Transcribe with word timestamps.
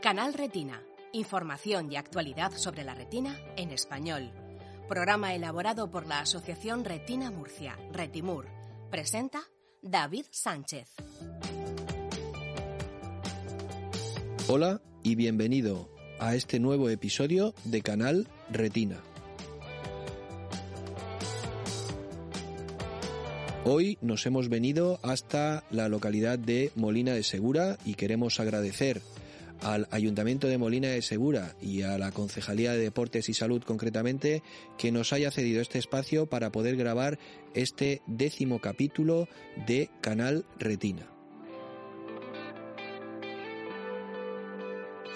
Canal 0.00 0.32
Retina. 0.32 0.80
Información 1.12 1.90
y 1.90 1.96
actualidad 1.96 2.52
sobre 2.52 2.84
la 2.84 2.94
retina 2.94 3.36
en 3.56 3.72
español. 3.72 4.30
Programa 4.88 5.34
elaborado 5.34 5.90
por 5.90 6.06
la 6.06 6.20
Asociación 6.20 6.84
Retina 6.84 7.32
Murcia, 7.32 7.76
Retimur. 7.92 8.46
Presenta 8.92 9.42
David 9.82 10.26
Sánchez. 10.30 10.94
Hola 14.46 14.80
y 15.02 15.16
bienvenido 15.16 15.90
a 16.20 16.36
este 16.36 16.60
nuevo 16.60 16.90
episodio 16.90 17.52
de 17.64 17.82
Canal 17.82 18.28
Retina. 18.52 19.00
Hoy 23.64 23.98
nos 24.00 24.24
hemos 24.26 24.48
venido 24.48 25.00
hasta 25.02 25.64
la 25.72 25.88
localidad 25.88 26.38
de 26.38 26.70
Molina 26.76 27.14
de 27.14 27.24
Segura 27.24 27.78
y 27.84 27.94
queremos 27.94 28.38
agradecer 28.38 29.02
al 29.62 29.88
Ayuntamiento 29.90 30.46
de 30.46 30.58
Molina 30.58 30.88
de 30.88 31.02
Segura 31.02 31.54
y 31.60 31.82
a 31.82 31.98
la 31.98 32.12
Concejalía 32.12 32.72
de 32.72 32.78
Deportes 32.78 33.28
y 33.28 33.34
Salud 33.34 33.62
concretamente 33.62 34.42
que 34.76 34.92
nos 34.92 35.12
haya 35.12 35.30
cedido 35.30 35.60
este 35.60 35.78
espacio 35.78 36.26
para 36.26 36.50
poder 36.50 36.76
grabar 36.76 37.18
este 37.54 38.02
décimo 38.06 38.60
capítulo 38.60 39.28
de 39.66 39.90
Canal 40.00 40.44
Retina. 40.58 41.18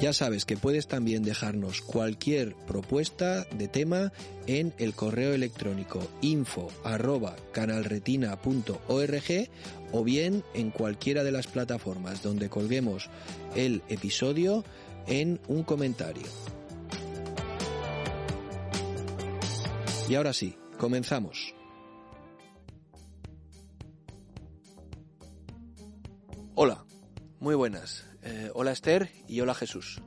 Ya 0.00 0.12
sabes 0.12 0.44
que 0.44 0.58
puedes 0.58 0.88
también 0.88 1.22
dejarnos 1.22 1.80
cualquier 1.80 2.54
propuesta 2.54 3.44
de 3.44 3.66
tema 3.66 4.12
en 4.46 4.74
el 4.76 4.92
correo 4.94 5.32
electrónico 5.32 6.06
info 6.20 6.68
arroba 6.84 7.34
canalretina.org 7.52 9.48
o 9.92 10.04
bien 10.04 10.44
en 10.52 10.70
cualquiera 10.70 11.24
de 11.24 11.32
las 11.32 11.46
plataformas 11.46 12.22
donde 12.22 12.50
colguemos 12.50 13.08
el 13.54 13.82
episodio 13.88 14.64
en 15.06 15.40
un 15.48 15.62
comentario. 15.62 16.26
Y 20.10 20.14
ahora 20.14 20.34
sí, 20.34 20.58
comenzamos. 20.76 21.54
Hola, 26.54 26.84
muy 27.40 27.54
buenas. 27.54 28.04
Eh, 28.28 28.50
hola 28.54 28.72
Esther 28.72 29.08
y 29.28 29.40
hola 29.40 29.54
Jesús. 29.54 30.02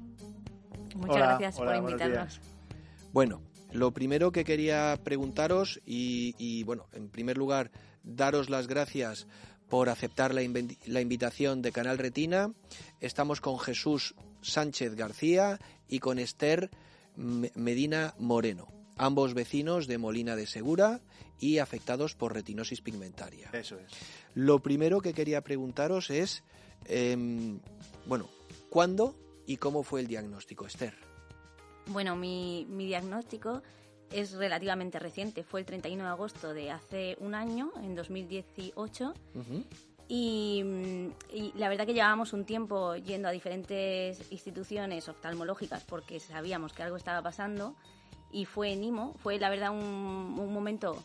Muchas 0.94 1.16
gracias 1.16 1.56
por 1.56 1.74
invitarnos. 1.74 2.42
Bueno, 3.14 3.42
lo 3.72 3.92
primero 3.92 4.34
que 4.34 4.44
quería 4.44 5.00
preguntaros 5.06 5.80
y, 5.86 6.64
bueno, 6.64 6.88
en 6.92 7.08
primer 7.08 7.38
lugar, 7.38 7.72
daros 8.04 8.50
las 8.50 8.68
gracias 8.68 9.26
por 9.70 9.88
aceptar 9.88 10.34
la, 10.34 10.42
la 10.86 11.00
invitación 11.02 11.62
de 11.62 11.72
Canal 11.72 11.98
Retina. 11.98 12.52
Estamos 13.00 13.40
con 13.40 13.58
Jesús 13.58 14.16
Sánchez 14.42 14.96
García 14.96 15.58
y 15.88 16.00
con 16.00 16.20
Esther 16.20 16.70
Medina 17.16 18.16
Moreno, 18.20 18.68
ambos 18.98 19.34
vecinos 19.34 19.88
de 19.88 19.98
Molina 19.98 20.36
de 20.36 20.46
Segura 20.46 21.00
y 21.40 21.60
afectados 21.60 22.16
por 22.16 22.34
retinosis 22.34 22.82
pigmentaria. 22.82 23.50
Eso 23.54 23.78
es. 23.78 23.94
Lo 24.34 24.60
primero 24.60 25.00
que 25.00 25.14
quería 25.14 25.42
preguntaros 25.42 26.10
es, 26.10 26.44
em, 26.86 27.60
bueno, 28.06 28.28
¿cuándo 28.70 29.16
y 29.46 29.58
cómo 29.58 29.84
fue 29.84 30.02
el 30.02 30.08
diagnóstico, 30.08 30.66
Esther? 30.66 30.94
Bueno, 31.88 32.16
mi, 32.16 32.66
mi 32.70 32.86
diagnóstico 32.86 33.62
es 34.12 34.34
relativamente 34.34 35.00
reciente. 35.00 35.44
Fue 35.44 35.60
el 35.60 35.66
31 35.66 36.04
de 36.04 36.10
agosto 36.10 36.54
de 36.54 36.72
hace 36.72 37.18
un 37.20 37.36
año, 37.36 37.72
en 37.82 37.96
2018. 37.96 39.14
y, 40.08 40.64
y, 41.34 41.54
la 41.56 41.70
verdad 41.70 41.86
que 41.86 41.94
llevábamos 41.94 42.34
un 42.34 42.46
tiempo 42.46 42.96
yendo 42.96 43.28
a 43.28 43.32
diferentes 43.32 44.32
instituciones 44.32 45.08
oftalmológicas 45.10 45.84
porque 45.84 46.20
sabíamos 46.20 46.74
que 46.74 46.84
algo 46.84 46.98
estaba 46.98 47.22
pasando. 47.22 47.76
Y 48.32 48.46
fue 48.46 48.74
en 48.74 48.84
IMO. 48.84 49.16
Fue, 49.16 49.40
la 49.40 49.50
verdad, 49.50 49.72
un, 49.72 50.36
un 50.40 50.54
momento 50.54 51.04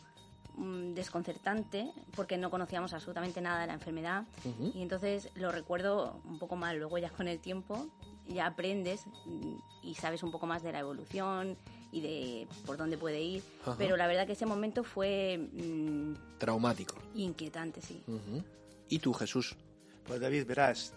mm, 0.57 0.93
desconcertante 0.93 1.91
porque 2.15 2.37
no 2.37 2.49
conocíamos 2.49 2.93
absolutamente 2.93 3.41
nada 3.41 3.61
de 3.61 3.67
la 3.67 3.73
enfermedad 3.73 4.23
y 4.73 4.81
entonces 4.81 5.29
lo 5.35 5.51
recuerdo 5.51 6.19
un 6.25 6.39
poco 6.39 6.55
mal 6.55 6.77
luego 6.77 6.97
ya 6.97 7.09
con 7.09 7.27
el 7.27 7.39
tiempo 7.39 7.87
ya 8.27 8.47
aprendes 8.47 9.05
mm, 9.25 9.55
y 9.83 9.95
sabes 9.95 10.23
un 10.23 10.31
poco 10.31 10.47
más 10.47 10.63
de 10.63 10.71
la 10.71 10.79
evolución 10.79 11.57
y 11.91 12.01
de 12.01 12.47
por 12.65 12.77
dónde 12.77 12.97
puede 12.97 13.21
ir 13.21 13.43
Ajá. 13.61 13.75
pero 13.77 13.95
la 13.97 14.07
verdad 14.07 14.25
que 14.25 14.33
ese 14.33 14.45
momento 14.45 14.83
fue 14.83 15.37
mm, 15.37 16.13
Traumático. 16.39 16.95
inquietante 17.13 17.81
sí. 17.81 18.03
¿Y 18.89 18.99
tú, 18.99 19.13
Jesús? 19.13 19.55
Pues 20.05 20.19
David, 20.19 20.45
verás, 20.45 20.93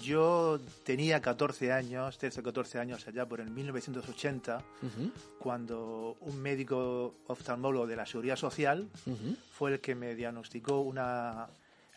yo 0.00 0.58
tenía 0.84 1.20
14 1.20 1.72
años, 1.72 2.18
13 2.18 2.40
o 2.40 2.42
14 2.42 2.78
años 2.78 3.06
allá 3.06 3.26
por 3.26 3.40
el 3.40 3.50
1980, 3.50 4.62
Ujú, 4.82 5.10
cuando 5.38 6.16
un 6.20 6.40
médico 6.40 7.14
oftalmólogo 7.26 7.86
de 7.86 7.96
la 7.96 8.06
Seguridad 8.06 8.36
Social 8.36 8.88
ujú, 9.06 9.36
fue 9.52 9.72
el 9.74 9.80
que 9.80 9.94
me 9.94 10.14
diagnosticó 10.14 10.80
una 10.80 11.48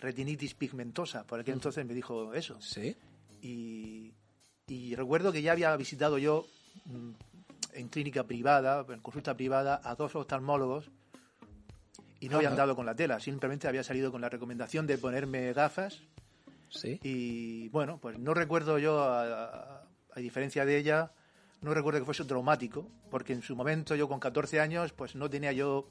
retinitis 0.02 0.54
pigmentosa. 0.54 1.24
Por 1.26 1.40
aquel 1.40 1.54
entonces 1.56 1.86
me 1.86 1.94
dijo 1.94 2.34
eso. 2.34 2.60
Sí. 2.62 2.96
Y, 3.42 4.12
y 4.68 4.96
recuerdo 4.96 5.32
que 5.32 5.42
ya 5.42 5.54
había 5.54 5.76
visitado 5.78 6.18
yo 6.18 6.46
mm, 6.86 7.12
en 7.74 7.88
clínica 7.90 8.24
privada, 8.24 8.86
en 8.90 9.00
consulta 9.00 9.36
privada, 9.36 9.82
a 9.84 9.96
dos 9.96 10.16
oftalmólogos 10.16 10.90
y 12.20 12.30
no 12.30 12.38
habían 12.38 12.54
Ajá. 12.54 12.62
dado 12.62 12.76
con 12.76 12.86
la 12.86 12.96
tela. 12.96 13.20
Simplemente 13.20 13.68
había 13.68 13.84
salido 13.84 14.12
con 14.12 14.22
la 14.22 14.30
recomendación 14.30 14.88
de 14.88 14.98
ponerme 14.98 15.52
gafas 15.54 16.02
Sí. 16.74 17.00
Y 17.04 17.70
bueno, 17.70 18.00
pues 18.02 18.18
no 18.20 18.34
recuerdo 18.34 18.78
yo, 18.80 19.02
a, 19.02 19.44
a- 19.46 19.84
a 20.16 20.20
diferencia 20.20 20.66
de 20.66 20.78
ella, 20.78 21.12
no 21.62 21.74
recuerdo 21.74 22.00
que 22.00 22.06
fuese 22.06 22.26
traumático, 22.26 22.88
porque 23.10 23.34
en 23.34 23.42
su 23.42 23.56
momento 23.56 23.96
yo 23.96 24.08
con 24.08 24.20
14 24.20 24.60
años 24.60 24.92
pues 24.94 25.16
no 25.16 25.30
tenía 25.30 25.52
yo 25.54 25.88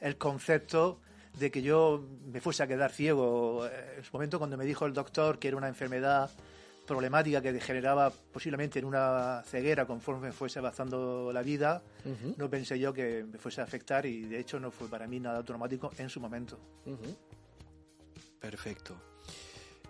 el 0.00 0.16
concepto 0.16 1.00
de 1.38 1.50
que 1.50 1.60
yo 1.62 2.02
me 2.32 2.40
fuese 2.40 2.62
a 2.62 2.66
quedar 2.66 2.92
ciego. 2.92 3.66
En 3.96 4.04
su 4.04 4.10
momento 4.12 4.38
cuando 4.38 4.56
me 4.56 4.64
dijo 4.64 4.86
el 4.86 4.92
doctor 4.94 5.38
que 5.38 5.48
era 5.48 5.56
una 5.56 5.68
enfermedad 5.68 6.30
problemática 6.86 7.42
que 7.42 7.52
degeneraba 7.52 8.10
posiblemente 8.32 8.78
en 8.78 8.86
una 8.86 9.42
ceguera 9.44 9.84
conforme 9.86 10.32
fuese 10.32 10.58
avanzando 10.60 11.30
la 11.34 11.42
vida, 11.42 11.82
no 12.38 12.48
pensé 12.48 12.78
yo 12.78 12.94
que 12.94 13.24
me 13.30 13.36
fuese 13.38 13.60
a 13.60 13.64
afectar 13.64 14.06
y 14.06 14.22
de 14.22 14.40
hecho 14.40 14.58
no 14.58 14.70
fue 14.70 14.88
para 14.88 15.06
mí 15.06 15.20
nada 15.20 15.42
traumático 15.42 15.90
en 15.98 16.08
su 16.08 16.18
momento. 16.20 16.58
Perfecto. 18.40 18.94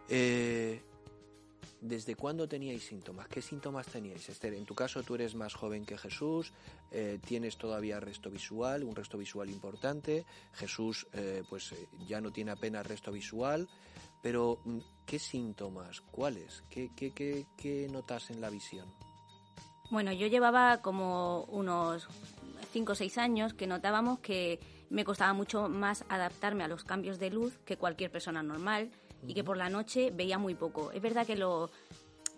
Eh, 0.08 0.82
¿Desde 1.80 2.16
cuándo 2.16 2.48
teníais 2.48 2.82
síntomas? 2.82 3.28
¿Qué 3.28 3.40
síntomas 3.40 3.86
teníais, 3.86 4.28
Esther? 4.28 4.54
En 4.54 4.64
tu 4.64 4.74
caso, 4.74 5.04
tú 5.04 5.14
eres 5.14 5.36
más 5.36 5.54
joven 5.54 5.86
que 5.86 5.96
Jesús, 5.96 6.52
eh, 6.90 7.20
tienes 7.24 7.56
todavía 7.56 8.00
resto 8.00 8.30
visual, 8.30 8.82
un 8.82 8.96
resto 8.96 9.16
visual 9.16 9.48
importante. 9.48 10.26
Jesús, 10.54 11.06
eh, 11.12 11.44
pues 11.48 11.72
ya 12.08 12.20
no 12.20 12.32
tiene 12.32 12.50
apenas 12.50 12.84
resto 12.84 13.12
visual. 13.12 13.68
Pero, 14.20 14.58
mm, 14.64 14.78
¿qué 15.06 15.20
síntomas? 15.20 16.00
¿Cuáles? 16.00 16.64
¿Qué, 16.68 16.90
qué, 16.96 17.12
qué, 17.12 17.46
qué 17.56 17.88
notas 17.88 18.30
en 18.30 18.40
la 18.40 18.50
visión? 18.50 18.92
Bueno, 19.90 20.12
yo 20.12 20.26
llevaba 20.26 20.82
como 20.82 21.44
unos 21.44 22.08
5 22.72 22.92
o 22.92 22.94
6 22.96 23.18
años 23.18 23.54
que 23.54 23.68
notábamos 23.68 24.18
que 24.18 24.58
me 24.90 25.04
costaba 25.04 25.32
mucho 25.32 25.68
más 25.68 26.04
adaptarme 26.08 26.64
a 26.64 26.68
los 26.68 26.82
cambios 26.82 27.20
de 27.20 27.30
luz 27.30 27.58
que 27.64 27.76
cualquier 27.76 28.10
persona 28.10 28.42
normal 28.42 28.90
y 29.26 29.34
que 29.34 29.44
por 29.44 29.56
la 29.56 29.68
noche 29.68 30.10
veía 30.10 30.38
muy 30.38 30.54
poco. 30.54 30.92
Es 30.92 31.02
verdad 31.02 31.26
que 31.26 31.36
lo, 31.36 31.70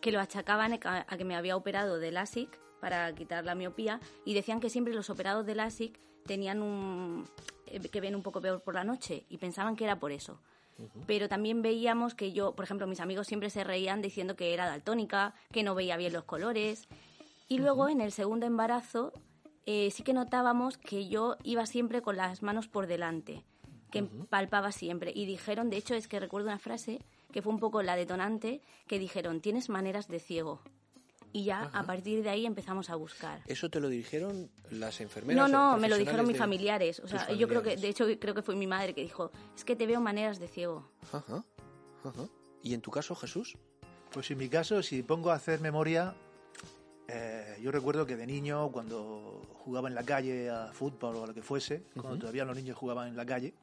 que 0.01 0.13
lo 0.13 0.21
achacaban 0.21 0.79
a 0.85 1.17
que 1.17 1.25
me 1.25 1.37
había 1.37 1.57
operado 1.57 1.99
de 1.99 2.11
LASIK 2.11 2.59
para 2.81 3.15
quitar 3.15 3.45
la 3.45 3.55
miopía 3.55 4.01
y 4.25 4.35
decían 4.35 4.61
que 4.61 4.71
siempre 4.71 4.95
los 4.95 5.11
operados 5.11 5.47
de 5.47 5.55
LASIK 5.55 6.01
tenían 6.27 6.63
un 6.63 7.27
eh, 7.67 7.81
que 7.81 8.01
ven 8.01 8.15
un 8.15 8.23
poco 8.23 8.41
peor 8.41 8.63
por 8.63 8.75
la 8.75 8.85
noche 8.85 9.25
y 9.29 9.39
pensaban 9.39 9.77
que 9.77 9.85
era 9.85 9.99
por 9.99 10.13
eso. 10.13 10.41
Pero 11.07 11.29
también 11.29 11.61
veíamos 11.61 12.15
que 12.15 12.33
yo, 12.33 12.55
por 12.55 12.65
ejemplo, 12.65 12.87
mis 12.87 13.01
amigos 13.01 13.27
siempre 13.27 13.51
se 13.51 13.65
reían 13.65 14.01
diciendo 14.01 14.35
que 14.35 14.55
era 14.55 14.67
daltónica, 14.67 15.35
que 15.53 15.63
no 15.63 15.75
veía 15.75 15.99
bien 15.99 16.15
los 16.15 16.25
colores. 16.25 16.89
Y 17.49 17.59
luego 17.59 17.91
en 17.91 18.01
el 18.01 18.13
segundo 18.13 18.47
embarazo 18.47 19.13
eh, 19.67 19.91
sí 19.91 20.03
que 20.03 20.15
notábamos 20.15 20.79
que 20.79 21.09
yo 21.09 21.37
iba 21.43 21.67
siempre 21.67 22.01
con 22.01 22.17
las 22.17 22.43
manos 22.43 22.67
por 22.67 22.87
delante, 22.87 23.45
que 23.91 24.03
palpaba 24.03 24.73
siempre. 24.73 25.13
Y 25.15 25.27
dijeron, 25.27 25.71
de 25.71 25.77
hecho 25.77 25.95
es 25.95 26.09
que 26.09 26.21
recuerdo 26.21 26.49
una 26.49 26.59
frase 26.59 27.01
que 27.33 27.43
fue 27.43 27.53
un 27.53 27.61
poco 27.61 27.83
la 27.83 27.97
detonante, 27.97 28.61
que 28.87 28.99
dijeron, 28.99 29.41
tienes 29.41 29.69
maneras 29.69 30.09
de 30.09 30.19
ciego 30.19 30.61
y 31.33 31.45
ya 31.45 31.71
a 31.73 31.85
partir 31.85 32.23
de 32.23 32.31
ahí 32.31 32.47
empezamos 32.47 32.91
a 32.91 32.97
buscar. 32.97 33.43
¿Eso 33.47 33.71
te 33.71 33.81
lo 33.81 33.89
dijeron 33.89 34.51
las 34.71 35.01
enfermeras? 35.01 35.37
No, 35.37 35.49
no, 35.49 35.79
me 35.79 35.89
lo 35.89 35.97
dijeron 35.97 36.27
mis 36.27 36.37
familiares. 36.37 37.01
O 37.01 37.09
sea, 37.09 37.33
yo 37.33 37.49
creo 37.49 37.63
que, 37.63 37.77
de 37.77 37.89
hecho, 37.89 38.07
creo 38.19 38.35
que 38.35 38.43
fue 38.43 38.57
mi 38.57 38.67
madre 38.67 38.95
que 38.95 39.03
dijo, 39.03 39.31
es 39.57 39.65
que 39.65 39.77
te 39.77 39.87
veo 39.87 40.01
maneras 40.01 40.39
de 40.39 40.49
ciego. 40.49 40.91
Ajá, 41.13 41.45
ajá. 42.05 42.29
¿Y 42.63 42.75
en 42.75 42.81
tu 42.81 42.91
caso, 42.91 43.15
Jesús? 43.15 43.57
Pues 44.13 44.31
en 44.31 44.39
mi 44.39 44.49
caso, 44.49 44.83
si 44.83 45.03
pongo 45.03 45.31
a 45.31 45.35
hacer 45.35 45.61
memoria, 45.61 46.15
eh, 47.07 47.57
yo 47.63 47.71
recuerdo 47.71 48.07
que 48.07 48.17
de 48.17 48.27
niño, 48.27 48.71
cuando 48.73 49.43
jugaba 49.55 49.89
en 49.89 49.95
la 49.95 50.03
calle 50.03 50.51
a 50.51 50.73
fútbol 50.73 51.17
o 51.17 51.25
a 51.25 51.27
lo 51.29 51.35
que 51.35 51.43
fuese, 51.43 51.85
cuando 51.95 52.19
todavía 52.19 52.45
los 52.45 52.57
niños 52.57 52.77
jugaban 52.77 53.09
en 53.09 53.17
la 53.17 53.25
calle, 53.25 53.55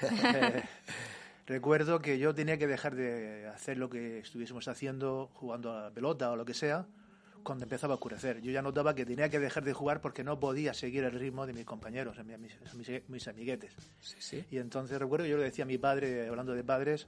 recuerdo 1.46 2.00
que 2.00 2.18
yo 2.18 2.34
tenía 2.34 2.58
que 2.58 2.66
dejar 2.66 2.94
de 2.94 3.46
hacer 3.48 3.78
lo 3.78 3.90
que 3.90 4.18
estuviésemos 4.18 4.68
haciendo, 4.68 5.30
jugando 5.34 5.72
a 5.72 5.82
la 5.82 5.90
pelota 5.90 6.30
o 6.30 6.36
lo 6.36 6.44
que 6.44 6.54
sea, 6.54 6.86
cuando 7.42 7.64
empezaba 7.64 7.94
a 7.94 7.96
oscurecer. 7.96 8.40
Yo 8.40 8.50
ya 8.50 8.62
notaba 8.62 8.94
que 8.94 9.04
tenía 9.04 9.28
que 9.28 9.38
dejar 9.38 9.64
de 9.64 9.72
jugar 9.72 10.00
porque 10.00 10.24
no 10.24 10.40
podía 10.40 10.74
seguir 10.74 11.04
el 11.04 11.12
ritmo 11.12 11.46
de 11.46 11.52
mis 11.52 11.64
compañeros, 11.64 12.16
mis, 12.74 13.08
mis, 13.08 13.28
amiguetes. 13.28 13.74
Y 14.50 14.58
entonces 14.58 14.98
recuerdo 14.98 15.24
que 15.24 15.30
yo 15.30 15.36
le 15.36 15.44
decía 15.44 15.64
a 15.64 15.68
mi 15.68 15.78
padre, 15.78 16.26
hablando 16.26 16.54
de 16.54 16.64
padres, 16.64 17.06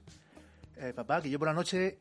eh, 0.77 0.93
papá, 0.95 1.21
que 1.21 1.29
yo 1.29 1.39
por 1.39 1.47
la 1.47 1.53
noche 1.53 1.97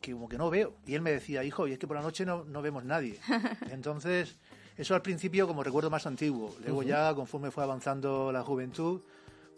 que 0.00 0.12
como 0.12 0.28
que 0.28 0.38
no 0.38 0.50
veo. 0.50 0.74
Y 0.86 0.94
él 0.94 1.02
me 1.02 1.12
decía, 1.12 1.44
hijo, 1.44 1.66
y 1.66 1.72
es 1.72 1.78
que 1.78 1.86
por 1.86 1.96
la 1.96 2.02
noche 2.02 2.24
no, 2.24 2.44
no 2.44 2.62
vemos 2.62 2.84
nadie. 2.84 3.18
Entonces, 3.70 4.36
eso 4.76 4.94
al 4.94 5.02
principio 5.02 5.46
como 5.46 5.62
recuerdo 5.62 5.90
más 5.90 6.06
antiguo. 6.06 6.54
Luego 6.64 6.82
ya, 6.82 7.14
conforme 7.14 7.50
fue 7.50 7.64
avanzando 7.64 8.32
la 8.32 8.42
juventud, 8.42 9.00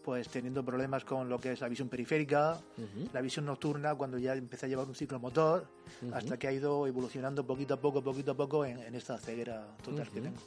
pues 0.04 0.28
teniendo 0.28 0.64
problemas 0.64 1.04
con 1.04 1.28
lo 1.28 1.38
que 1.38 1.52
es 1.52 1.60
la 1.60 1.68
visión 1.68 1.88
periférica, 1.88 2.60
la 3.12 3.20
visión 3.20 3.46
nocturna, 3.46 3.94
cuando 3.94 4.18
ya 4.18 4.34
empecé 4.34 4.66
a 4.66 4.68
llevar 4.68 4.86
un 4.86 4.94
ciclo 4.94 5.18
motor, 5.20 5.66
hasta 6.12 6.38
que 6.38 6.48
ha 6.48 6.52
ido 6.52 6.86
evolucionando 6.86 7.46
poquito 7.46 7.74
a 7.74 7.80
poco, 7.80 8.02
poquito 8.02 8.32
a 8.32 8.36
poco 8.36 8.64
en, 8.64 8.94
esta 8.94 9.18
ceguera 9.18 9.76
total 9.82 10.10
que 10.10 10.20
tengo. 10.20 10.38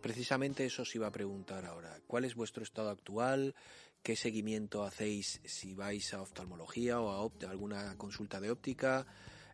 Precisamente 0.00 0.64
eso 0.64 0.82
os 0.82 0.94
iba 0.94 1.06
a 1.06 1.10
preguntar 1.10 1.66
ahora. 1.66 1.98
¿Cuál 2.06 2.24
es 2.24 2.34
vuestro 2.34 2.62
estado 2.62 2.88
actual? 2.88 3.54
¿Qué 4.02 4.16
seguimiento 4.16 4.82
hacéis 4.82 5.40
si 5.44 5.74
vais 5.74 6.12
a 6.14 6.22
oftalmología 6.22 7.00
o 7.00 7.10
a, 7.10 7.48
alguna 7.48 7.96
consulta 7.96 8.40
de 8.40 8.50
óptica? 8.50 9.06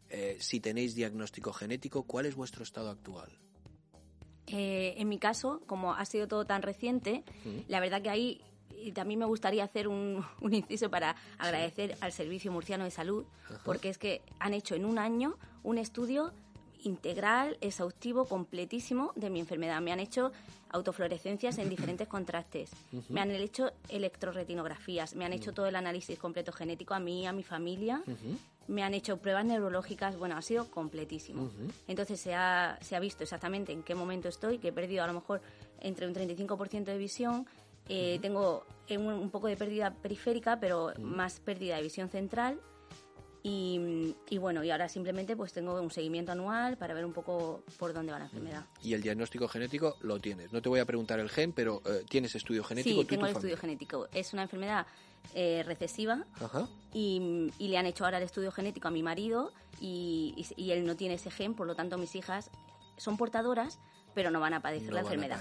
Eh, 0.08 0.36
si 0.40 0.60
tenéis 0.60 0.94
diagnóstico 0.94 1.52
genético, 1.52 2.04
¿cuál 2.04 2.26
es 2.26 2.34
vuestro 2.34 2.62
estado 2.62 2.90
actual? 2.90 3.30
Eh, 4.46 4.94
en 4.96 5.08
mi 5.08 5.18
caso, 5.18 5.62
como 5.66 5.94
ha 5.94 6.04
sido 6.04 6.26
todo 6.26 6.44
tan 6.44 6.62
reciente, 6.62 7.24
la 7.68 7.78
verdad 7.78 8.02
que 8.02 8.10
ahí 8.10 8.42
y 8.82 8.92
también 8.92 9.20
me 9.20 9.26
gustaría 9.26 9.64
hacer 9.64 9.88
un, 9.88 10.24
inciso 10.50 10.90
para 10.90 11.16
agradecer 11.38 11.96
al 12.00 12.12
Servicio 12.12 12.52
Murciano 12.52 12.84
de 12.84 12.90
Salud, 12.90 13.24
porque 13.64 13.88
es 13.88 13.98
que 13.98 14.22
han 14.38 14.54
hecho 14.54 14.74
en 14.74 14.84
un 14.84 14.98
año 14.98 15.36
un 15.62 15.78
estudio 15.78 16.32
integral, 16.82 17.58
exhaustivo, 17.60 18.24
completísimo 18.24 19.12
de 19.14 19.28
mi 19.28 19.40
enfermedad. 19.40 19.80
Me 19.80 19.92
han 19.92 20.00
hecho 20.00 20.32
autofluorescencias 20.70 21.58
en 21.58 21.68
diferentes 21.68 22.08
contrastes, 22.14 22.70
me 23.08 23.20
han 23.20 23.30
hecho 23.30 23.72
electroretinografías, 23.88 25.14
me 25.14 25.24
han 25.24 25.32
hecho 25.32 25.52
todo 25.52 25.66
el 25.66 25.76
análisis 25.76 26.18
completo 26.18 26.52
genético 26.52 26.94
a 26.94 27.00
mí, 27.00 27.26
a 27.26 27.32
mi 27.32 27.42
familia, 27.42 28.02
me 28.68 28.84
han 28.84 28.94
hecho 28.94 29.16
pruebas 29.18 29.44
neurológicas, 29.44 30.16
bueno, 30.16 30.36
ha 30.36 30.42
sido 30.42 30.70
completísimo. 30.70 31.50
Entonces 31.88 32.20
se 32.20 32.34
ha, 32.34 32.78
se 32.80 32.94
ha 32.94 33.00
visto 33.00 33.24
exactamente 33.24 33.72
en 33.72 33.82
qué 33.82 33.94
momento 33.94 34.28
estoy, 34.28 34.58
que 34.58 34.68
he 34.68 34.72
perdido 34.72 35.02
a 35.02 35.06
lo 35.08 35.14
mejor 35.14 35.42
entre 35.80 36.06
un 36.06 36.14
35% 36.14 36.84
de 36.84 36.98
visión, 36.98 37.46
eh, 37.90 38.18
tengo 38.22 38.64
un, 38.88 39.30
poco 39.30 39.48
de 39.48 39.56
pérdida 39.56 39.92
periférica, 39.92 40.60
pero 40.60 40.92
más 41.00 41.40
pérdida 41.40 41.76
de 41.76 41.82
visión 41.82 42.08
central. 42.08 42.60
Y, 43.42 44.14
bueno, 44.38 44.62
y 44.62 44.70
ahora 44.70 44.88
simplemente 44.88 45.34
pues 45.34 45.52
tengo 45.54 45.80
un 45.80 45.90
seguimiento 45.90 46.30
anual 46.30 46.76
para 46.76 46.92
ver 46.92 47.06
un 47.06 47.14
poco 47.14 47.64
por 47.78 47.94
dónde 47.94 48.12
va 48.12 48.18
la 48.18 48.26
enfermedad. 48.26 48.66
Y 48.82 48.92
el 48.92 49.00
diagnóstico 49.00 49.48
genético 49.48 49.96
lo 50.02 50.20
tienes. 50.20 50.52
No 50.52 50.60
te 50.60 50.68
voy 50.68 50.78
a 50.78 50.84
preguntar 50.84 51.18
el 51.20 51.30
gen, 51.30 51.52
pero 51.52 51.82
eh, 51.86 52.04
¿tienes 52.08 52.34
estudio 52.34 52.62
genético? 52.62 53.00
Sí, 53.00 53.06
tengo 53.06 53.26
el 53.26 53.32
estudio 53.32 53.56
genético. 53.56 54.08
Es 54.12 54.34
una 54.34 54.42
enfermedad 54.42 54.86
eh, 55.34 55.62
recesiva 55.64 56.26
Y, 56.92 57.50
le 57.58 57.78
han 57.78 57.86
hecho 57.86 58.04
ahora 58.04 58.18
el 58.18 58.24
estudio 58.24 58.52
genético 58.52 58.88
a 58.88 58.90
mi 58.90 59.02
marido 59.02 59.52
y, 59.80 60.46
él 60.56 60.84
no 60.84 60.96
tiene 60.96 61.14
ese 61.14 61.30
gen, 61.30 61.54
por 61.54 61.66
lo 61.66 61.74
tanto 61.74 61.98
mis 61.98 62.14
hijas 62.14 62.50
son 62.96 63.16
portadoras, 63.16 63.78
pero 64.14 64.30
no 64.30 64.40
van 64.40 64.54
a 64.54 64.60
padecer, 64.60 64.92
la, 64.92 65.00
enfermedad. 65.00 65.40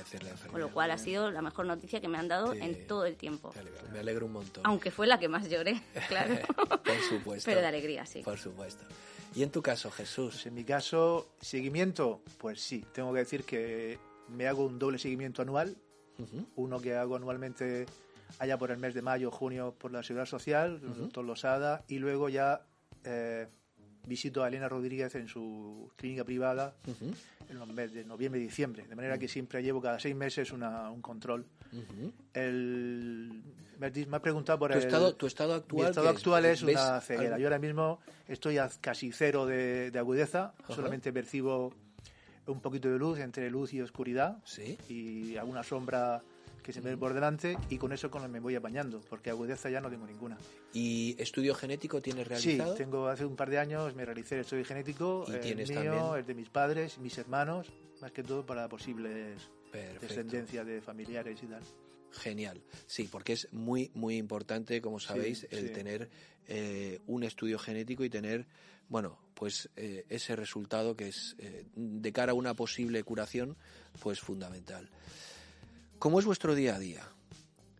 Con 0.51 0.59
lo 0.59 0.71
cual 0.71 0.91
ha 0.91 0.97
sido 0.97 1.31
la 1.31 1.41
mejor 1.41 1.65
noticia 1.65 2.01
que 2.01 2.07
me 2.07 2.17
han 2.17 2.27
dado 2.27 2.53
en 2.53 2.87
todo 2.87 3.05
el 3.05 3.15
tiempo. 3.15 3.53
Me 3.91 3.99
alegro 3.99 4.25
un 4.25 4.33
montón. 4.33 4.63
Aunque 4.65 4.91
fue 4.91 5.07
la 5.07 5.19
que 5.19 5.27
más 5.27 5.49
lloré, 5.49 5.81
claro. 6.07 6.35
Por 6.55 7.01
supuesto. 7.07 7.49
pero 7.49 7.61
de 7.61 7.67
alegría, 7.67 8.05
sí. 8.05 8.21
Por 8.21 8.37
supuesto. 8.37 8.85
¿Y 9.35 9.43
en 9.43 9.51
tu 9.51 9.61
caso, 9.61 9.91
Jesús? 9.91 10.33
Pues 10.33 10.45
en 10.47 10.53
mi 10.55 10.63
caso, 10.63 11.29
seguimiento, 11.39 12.21
pues 12.37 12.61
sí, 12.61 12.85
tengo 12.93 13.13
que 13.13 13.19
decir 13.19 13.43
que 13.43 13.99
me 14.27 14.47
hago 14.47 14.65
un 14.65 14.79
doble 14.79 14.97
seguimiento 14.97 15.41
anual. 15.41 15.75
Uno 16.57 16.81
que 16.81 16.95
hago 16.95 17.15
anualmente 17.15 17.85
allá 18.39 18.57
por 18.57 18.71
el 18.71 18.77
mes 18.77 18.93
de 18.93 19.01
mayo, 19.01 19.31
junio, 19.31 19.73
por 19.77 19.91
la 19.91 20.03
Seguridad 20.03 20.25
Social, 20.25 20.81
el 20.83 20.97
doctor 20.97 21.23
Losada, 21.23 21.85
y 21.87 21.99
luego 21.99 22.27
ya 22.27 22.65
eh, 23.05 23.47
visito 24.05 24.43
a 24.43 24.47
Elena 24.47 24.69
Rodríguez 24.69 25.15
en 25.15 25.27
su 25.27 25.91
clínica 25.95 26.23
privada 26.23 26.75
en 27.49 27.59
los 27.59 27.67
meses 27.67 27.93
de 27.93 28.05
noviembre 28.05 28.39
y 28.39 28.43
diciembre, 28.43 28.85
de 28.87 28.95
manera 28.95 29.17
que 29.17 29.27
siempre 29.27 29.61
llevo 29.63 29.81
cada 29.81 29.99
seis 29.99 30.15
meses 30.15 30.51
una, 30.51 30.89
un 30.89 31.01
control. 31.01 31.45
el, 32.33 33.41
me, 33.79 33.87
has 33.87 34.21
preguntado 34.21 34.59
por 34.59 34.71
¿Tu 34.71 34.77
el 34.77 34.83
estado, 34.83 35.15
tu 35.15 35.27
estado 35.27 35.53
actual. 35.53 35.83
Mi 35.83 35.89
estado 35.89 36.09
actual 36.09 36.45
es, 36.45 36.61
una 36.61 37.01
ceguera. 37.01 37.37
Yo 37.37 37.47
ahora 37.47 37.59
mismo 37.59 37.99
estoy 38.27 38.57
a 38.57 38.69
casi 38.81 39.11
cero 39.11 39.45
de, 39.45 39.91
agudeza, 39.97 40.53
solamente 40.67 41.13
percibo 41.13 41.73
un 42.45 42.61
poquito 42.61 42.89
de 42.89 42.97
luz 42.97 43.19
entre 43.19 43.49
luz 43.49 43.73
y 43.73 43.81
oscuridad 43.81 44.39
¿Sí? 44.43 44.75
y 44.89 45.37
alguna 45.37 45.61
sombra 45.61 46.23
que 46.61 46.73
se 46.73 46.81
me 46.81 46.91
ve 46.91 46.97
por 46.97 47.13
delante 47.13 47.57
y 47.69 47.77
con 47.77 47.91
eso 47.93 48.09
con 48.09 48.29
me 48.29 48.39
voy 48.39 48.55
apañando, 48.55 49.01
porque 49.09 49.29
agudeza 49.29 49.69
ya 49.69 49.81
no 49.81 49.89
tengo 49.89 50.05
ninguna. 50.05 50.37
¿Y 50.73 51.15
estudio 51.17 51.55
genético 51.55 52.01
tienes 52.01 52.27
realizado? 52.27 52.73
Sí, 52.73 52.77
tengo 52.77 53.07
hace 53.07 53.25
un 53.25 53.35
par 53.35 53.49
de 53.49 53.59
años 53.59 53.95
me 53.95 54.05
realicé 54.05 54.35
el 54.35 54.41
estudio 54.41 54.65
genético, 54.65 55.25
¿Y 55.27 55.49
el 55.49 55.67
mío, 55.67 56.15
el 56.15 56.25
de 56.25 56.33
mis 56.35 56.49
padres, 56.49 56.97
mis 56.99 57.17
hermanos, 57.17 57.71
más 58.01 58.11
que 58.11 58.23
todo 58.23 58.45
para 58.45 58.67
posibles 58.69 59.49
descendencias 60.01 60.65
de 60.65 60.81
familiares 60.81 61.41
y 61.43 61.47
tal. 61.47 61.63
Genial, 62.11 62.61
sí, 62.87 63.07
porque 63.11 63.33
es 63.33 63.47
muy, 63.51 63.91
muy 63.93 64.17
importante, 64.17 64.81
como 64.81 64.99
sabéis, 64.99 65.47
el 65.51 65.71
tener 65.71 66.09
eh, 66.47 66.99
un 67.05 67.23
estudio 67.23 67.59
genético 67.59 68.03
y 68.03 68.09
tener, 68.09 68.47
bueno, 68.87 69.19
pues 69.35 69.69
eh, 69.75 70.05
ese 70.09 70.35
resultado 70.35 70.95
que 70.95 71.09
es 71.09 71.35
eh, 71.37 71.65
de 71.75 72.11
cara 72.11 72.31
a 72.31 72.35
una 72.35 72.55
posible 72.55 73.03
curación, 73.03 73.55
pues 74.01 74.19
fundamental. 74.19 74.89
¿Cómo 75.99 76.19
es 76.19 76.25
vuestro 76.25 76.55
día 76.55 76.75
a 76.75 76.79
día? 76.79 77.03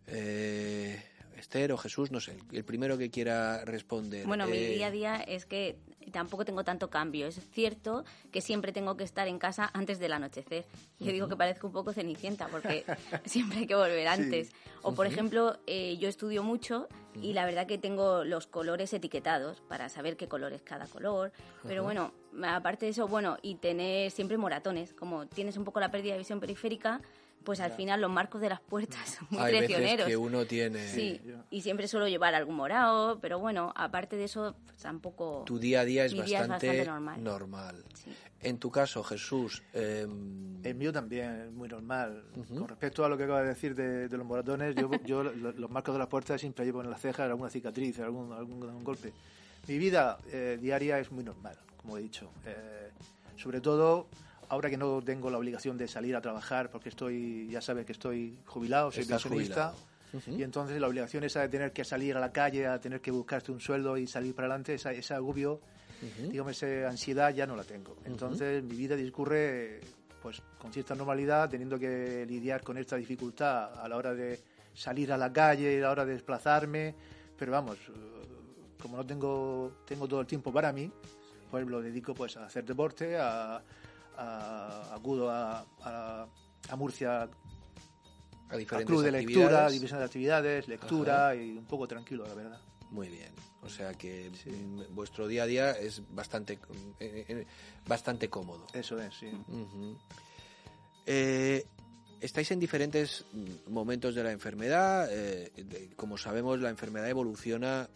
Eh, 0.06 1.02
Esther 1.38 1.72
o 1.72 1.78
Jesús, 1.78 2.10
no 2.10 2.20
sé, 2.20 2.36
el 2.52 2.64
primero 2.64 2.98
que 2.98 3.10
quiera 3.10 3.64
responder. 3.64 4.26
Bueno, 4.26 4.46
mi 4.46 4.58
eh, 4.58 4.74
día 4.74 4.88
a 4.88 4.90
día 4.90 5.16
es 5.16 5.46
que 5.46 5.78
tampoco 6.12 6.44
tengo 6.44 6.62
tanto 6.62 6.90
cambio. 6.90 7.26
Es 7.26 7.40
cierto 7.52 8.04
que 8.30 8.42
siempre 8.42 8.72
tengo 8.72 8.98
que 8.98 9.04
estar 9.04 9.26
en 9.26 9.38
casa 9.38 9.70
antes 9.72 9.98
del 9.98 10.12
anochecer. 10.12 10.66
Yo 10.98 11.12
digo 11.12 11.28
que 11.28 11.36
parezco 11.36 11.66
un 11.68 11.72
poco 11.72 11.94
cenicienta 11.94 12.48
porque 12.48 12.84
siempre 13.24 13.60
hay 13.60 13.66
que 13.66 13.74
volver 13.74 14.06
antes. 14.06 14.52
O, 14.82 14.94
por 14.94 15.06
ejemplo, 15.06 15.58
eh, 15.66 15.96
yo 15.98 16.08
estudio 16.08 16.42
mucho 16.42 16.88
y 17.22 17.32
la 17.32 17.46
verdad 17.46 17.66
que 17.66 17.78
tengo 17.78 18.24
los 18.24 18.46
colores 18.46 18.92
etiquetados 18.92 19.62
para 19.62 19.88
saber 19.88 20.16
qué 20.16 20.28
color 20.28 20.52
es 20.52 20.62
cada 20.62 20.86
color. 20.86 21.32
Pero 21.66 21.84
bueno, 21.84 22.12
aparte 22.42 22.86
de 22.86 22.92
eso, 22.92 23.08
bueno, 23.08 23.38
y 23.40 23.56
tener 23.56 24.10
siempre 24.10 24.36
moratones. 24.36 24.92
Como 24.92 25.26
tienes 25.26 25.56
un 25.56 25.64
poco 25.64 25.80
la 25.80 25.90
pérdida 25.90 26.12
de 26.12 26.18
visión 26.18 26.40
periférica, 26.40 27.00
pues 27.44 27.60
al 27.60 27.72
final 27.72 28.00
los 28.00 28.10
marcos 28.10 28.40
de 28.40 28.48
las 28.48 28.60
puertas 28.60 29.08
son 29.18 29.26
muy 29.30 29.40
Hay 29.40 29.60
veces 29.60 30.04
que 30.04 30.16
uno 30.16 30.44
tiene... 30.44 30.86
Sí, 30.88 31.20
y 31.50 31.62
siempre 31.62 31.88
suelo 31.88 32.06
llevar 32.08 32.34
algún 32.34 32.54
morado, 32.56 33.18
pero 33.20 33.38
bueno, 33.38 33.72
aparte 33.76 34.16
de 34.16 34.24
eso, 34.24 34.54
pues, 34.66 34.78
tampoco... 34.78 35.44
Tu 35.46 35.58
día 35.58 35.80
a 35.80 35.84
día 35.84 36.04
es, 36.04 36.12
Mi 36.12 36.22
día 36.22 36.42
es 36.42 36.48
bastante, 36.48 36.66
bastante 36.68 36.90
normal. 36.90 37.24
normal. 37.24 37.84
Sí. 37.94 38.12
En 38.42 38.58
tu 38.58 38.70
caso, 38.70 39.02
Jesús, 39.02 39.62
em, 39.72 40.64
El 40.64 40.74
mío 40.74 40.92
también 40.92 41.30
es 41.46 41.50
muy 41.52 41.68
normal. 41.68 42.24
Con 42.48 42.68
respecto 42.68 43.04
a 43.04 43.08
lo 43.08 43.16
que 43.16 43.24
acaba 43.24 43.42
de 43.42 43.48
decir 43.48 43.74
de, 43.74 44.08
de 44.08 44.16
los 44.16 44.26
moratones, 44.26 44.74
yo, 44.74 44.90
yo 45.04 45.22
lo- 45.24 45.52
los 45.52 45.70
marcos 45.70 45.94
de 45.94 45.98
las 45.98 46.08
puertas 46.08 46.40
siempre 46.40 46.64
llevo 46.64 46.82
en 46.82 46.90
las 46.90 47.00
cejas 47.00 47.28
alguna 47.30 47.50
cicatriz, 47.50 47.98
algún, 48.00 48.32
algún, 48.32 48.62
algún 48.62 48.84
golpe. 48.84 49.12
Mi 49.68 49.78
vida 49.78 50.18
eh, 50.32 50.58
diaria 50.60 50.98
es 50.98 51.10
muy 51.12 51.22
normal, 51.24 51.56
como 51.76 51.96
he 51.98 52.02
dicho. 52.02 52.30
Eh, 52.46 52.90
sobre 53.36 53.60
todo 53.60 54.06
ahora 54.50 54.68
que 54.68 54.76
no 54.76 55.00
tengo 55.00 55.30
la 55.30 55.38
obligación 55.38 55.78
de 55.78 55.86
salir 55.86 56.14
a 56.16 56.20
trabajar, 56.20 56.70
porque 56.70 56.88
estoy, 56.88 57.48
ya 57.48 57.60
sabes 57.60 57.86
que 57.86 57.92
estoy 57.92 58.36
jubilado, 58.46 58.90
soy 58.90 59.04
pensionista. 59.04 59.72
Y 60.26 60.42
entonces 60.42 60.80
la 60.80 60.88
obligación 60.88 61.22
esa 61.22 61.42
de 61.42 61.48
tener 61.48 61.72
que 61.72 61.84
salir 61.84 62.16
a 62.16 62.20
la 62.20 62.32
calle, 62.32 62.66
a 62.66 62.80
tener 62.80 63.00
que 63.00 63.12
buscarte 63.12 63.52
un 63.52 63.60
sueldo 63.60 63.96
y 63.96 64.08
salir 64.08 64.34
para 64.34 64.48
adelante, 64.48 64.74
esa, 64.74 64.90
ese 64.90 65.14
agobio, 65.14 65.60
digamos, 66.28 66.60
esa 66.60 66.88
ansiedad 66.88 67.32
ya 67.32 67.46
no 67.46 67.54
la 67.54 67.62
tengo. 67.62 67.96
Entonces 68.04 68.64
mi 68.64 68.74
vida 68.74 68.96
discurre 68.96 69.80
pues 70.20 70.42
con 70.58 70.72
cierta 70.72 70.96
normalidad, 70.96 71.48
teniendo 71.48 71.78
que 71.78 72.26
lidiar 72.26 72.62
con 72.62 72.76
esta 72.76 72.96
dificultad 72.96 73.80
a 73.80 73.88
la 73.88 73.96
hora 73.96 74.12
de 74.12 74.40
salir 74.74 75.12
a 75.12 75.16
la 75.16 75.32
calle, 75.32 75.78
a 75.78 75.82
la 75.82 75.90
hora 75.92 76.04
de 76.04 76.14
desplazarme, 76.14 76.94
pero 77.38 77.52
vamos, 77.52 77.78
como 78.82 78.96
no 78.96 79.06
tengo, 79.06 79.72
tengo 79.86 80.08
todo 80.08 80.20
el 80.20 80.26
tiempo 80.26 80.52
para 80.52 80.72
mí, 80.72 80.90
pues 81.50 81.64
lo 81.66 81.80
dedico 81.80 82.14
pues 82.14 82.36
a 82.36 82.46
hacer 82.46 82.64
deporte, 82.64 83.16
a, 83.16 83.62
a- 84.20 84.94
acudo 84.94 85.30
a, 85.30 85.64
a- 85.82 86.26
a 86.68 86.76
Murcia 86.76 87.22
a 88.48 88.56
diferentes 88.56 88.86
club 88.86 89.02
de 89.04 89.12
lectura, 89.12 89.70
división 89.70 89.98
de 90.00 90.04
actividades, 90.04 90.68
lectura 90.68 91.34
y 91.34 91.56
un 91.56 91.64
poco 91.64 91.86
tranquilo, 91.88 92.26
la 92.26 92.34
verdad. 92.34 92.60
Muy 92.90 93.08
bien. 93.08 93.30
O 93.62 93.68
sea 93.68 93.94
que 93.94 94.30
mm, 94.46 94.94
vuestro 94.94 95.28
día 95.28 95.44
a 95.44 95.46
día 95.46 95.70
es 95.72 96.02
bastante, 96.14 96.54
eh, 96.98 97.24
eh, 97.28 97.46
bastante 97.86 98.28
cómodo. 98.28 98.66
Eso 98.72 98.98
es, 99.00 99.14
sí. 99.14 99.30
Eh, 101.06 101.64
estáis 102.20 102.50
en 102.50 102.58
diferentes 102.60 103.24
momentos 103.68 104.14
de 104.14 104.24
la 104.24 104.32
enfermedad. 104.32 105.08
eh, 105.10 105.90
como 105.96 106.18
sabemos, 106.18 106.60
la 106.60 106.70
enfermedad 106.70 107.08
evoluciona 107.08 107.88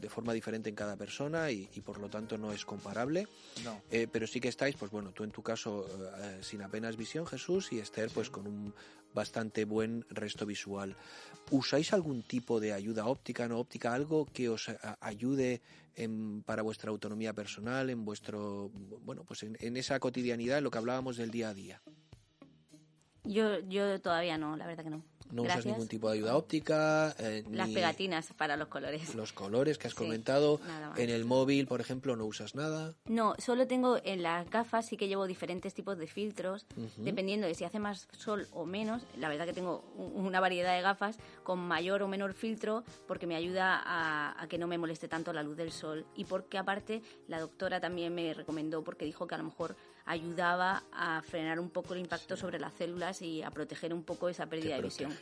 de 0.00 0.08
forma 0.08 0.32
diferente 0.32 0.68
en 0.68 0.74
cada 0.74 0.96
persona 0.96 1.50
y, 1.50 1.68
y 1.74 1.80
por 1.80 1.98
lo 1.98 2.08
tanto 2.08 2.36
no 2.38 2.52
es 2.52 2.64
comparable. 2.64 3.26
No. 3.64 3.82
Eh, 3.90 4.06
pero 4.10 4.26
sí 4.26 4.40
que 4.40 4.48
estáis, 4.48 4.76
pues 4.76 4.90
bueno, 4.90 5.12
tú 5.12 5.24
en 5.24 5.30
tu 5.30 5.42
caso 5.42 5.86
eh, 6.18 6.38
sin 6.42 6.62
apenas 6.62 6.96
visión, 6.96 7.26
Jesús, 7.26 7.72
y 7.72 7.78
Esther, 7.78 8.10
pues 8.12 8.30
con 8.30 8.46
un 8.46 8.74
bastante 9.14 9.64
buen 9.64 10.04
resto 10.10 10.44
visual. 10.46 10.94
¿Usáis 11.50 11.92
algún 11.92 12.22
tipo 12.22 12.60
de 12.60 12.72
ayuda 12.74 13.06
óptica, 13.06 13.48
no 13.48 13.58
óptica, 13.58 13.94
algo 13.94 14.26
que 14.26 14.48
os 14.50 14.70
ayude 15.00 15.62
en- 15.96 16.42
para 16.42 16.62
vuestra 16.62 16.90
autonomía 16.90 17.32
personal, 17.32 17.88
en 17.90 18.04
vuestro, 18.04 18.70
bueno, 19.04 19.24
pues 19.24 19.42
en, 19.42 19.56
en 19.60 19.76
esa 19.76 19.98
cotidianidad, 19.98 20.58
en 20.58 20.64
lo 20.64 20.70
que 20.70 20.78
hablábamos 20.78 21.16
del 21.16 21.30
día 21.30 21.48
a 21.48 21.54
día? 21.54 21.80
Yo, 23.24 23.58
yo 23.68 24.00
todavía 24.00 24.38
no, 24.38 24.56
la 24.56 24.66
verdad 24.66 24.84
que 24.84 24.90
no. 24.90 25.02
No 25.30 25.42
usas 25.42 25.64
ningún 25.66 25.88
tipo 25.88 26.08
de 26.10 26.16
ayuda 26.18 26.36
óptica, 26.36 27.14
eh, 27.18 27.44
Las 27.50 27.68
ni 27.68 27.74
pegatinas 27.74 28.32
para 28.36 28.56
los 28.56 28.68
colores. 28.68 29.14
los 29.14 29.32
colores 29.32 29.78
que 29.78 29.86
has 29.88 29.92
Sí, 29.92 29.98
comentado. 29.98 30.60
En 30.96 31.10
el 31.10 31.24
móvil, 31.24 31.66
por 31.66 31.80
ejemplo, 31.80 32.16
no 32.16 32.24
usas 32.24 32.54
nada. 32.54 32.94
No, 33.06 33.34
solo 33.38 33.66
tengo 33.66 33.98
en 34.04 34.22
las 34.22 34.48
gafas, 34.50 34.86
sí 34.86 34.96
que 34.96 35.08
llevo 35.08 35.26
diferentes 35.26 35.74
tipos 35.74 35.98
de 35.98 36.06
filtros, 36.06 36.66
dependiendo 36.96 37.46
de 37.46 37.54
si 37.54 37.64
hace 37.64 37.78
más 37.78 38.08
sol 38.12 38.46
o 38.52 38.64
menos. 38.66 39.02
La 39.16 39.28
verdad 39.28 39.44
que 39.46 39.52
tengo 39.52 39.80
una 39.96 40.40
variedad 40.40 40.74
de 40.74 40.82
gafas 40.82 41.18
con 41.42 41.58
mayor 41.58 42.02
o 42.02 42.08
menor 42.08 42.32
filtro 42.32 42.84
porque 43.06 43.26
me 43.26 43.36
ayuda 43.36 43.82
a, 43.84 44.42
a 44.42 44.48
que 44.48 44.58
no 44.58 44.66
me 44.66 44.78
moleste 44.78 45.08
tanto 45.08 45.32
la 45.32 45.42
luz 45.42 45.56
del 45.56 45.72
sol 45.72 46.06
y 46.14 46.24
porque 46.24 46.58
aparte 46.58 47.02
la 47.26 47.40
doctora 47.40 47.80
también 47.80 48.14
me 48.14 48.32
recomendó 48.34 48.82
porque 48.82 49.04
dijo 49.04 49.26
que 49.26 49.34
a 49.34 49.38
lo 49.38 49.44
mejor 49.44 49.76
ayudaba 50.08 50.82
a 50.92 51.22
frenar 51.22 51.60
un 51.60 51.70
poco 51.70 51.94
el 51.94 52.00
impacto 52.00 52.36
sobre 52.36 52.58
las 52.58 52.72
células 52.74 53.22
y 53.22 53.42
a 53.42 53.50
proteger 53.50 53.92
un 53.94 54.02
poco 54.02 54.28
esa 54.28 54.46
pérdida 54.46 54.76
de 54.76 54.82
visión. 54.82 55.16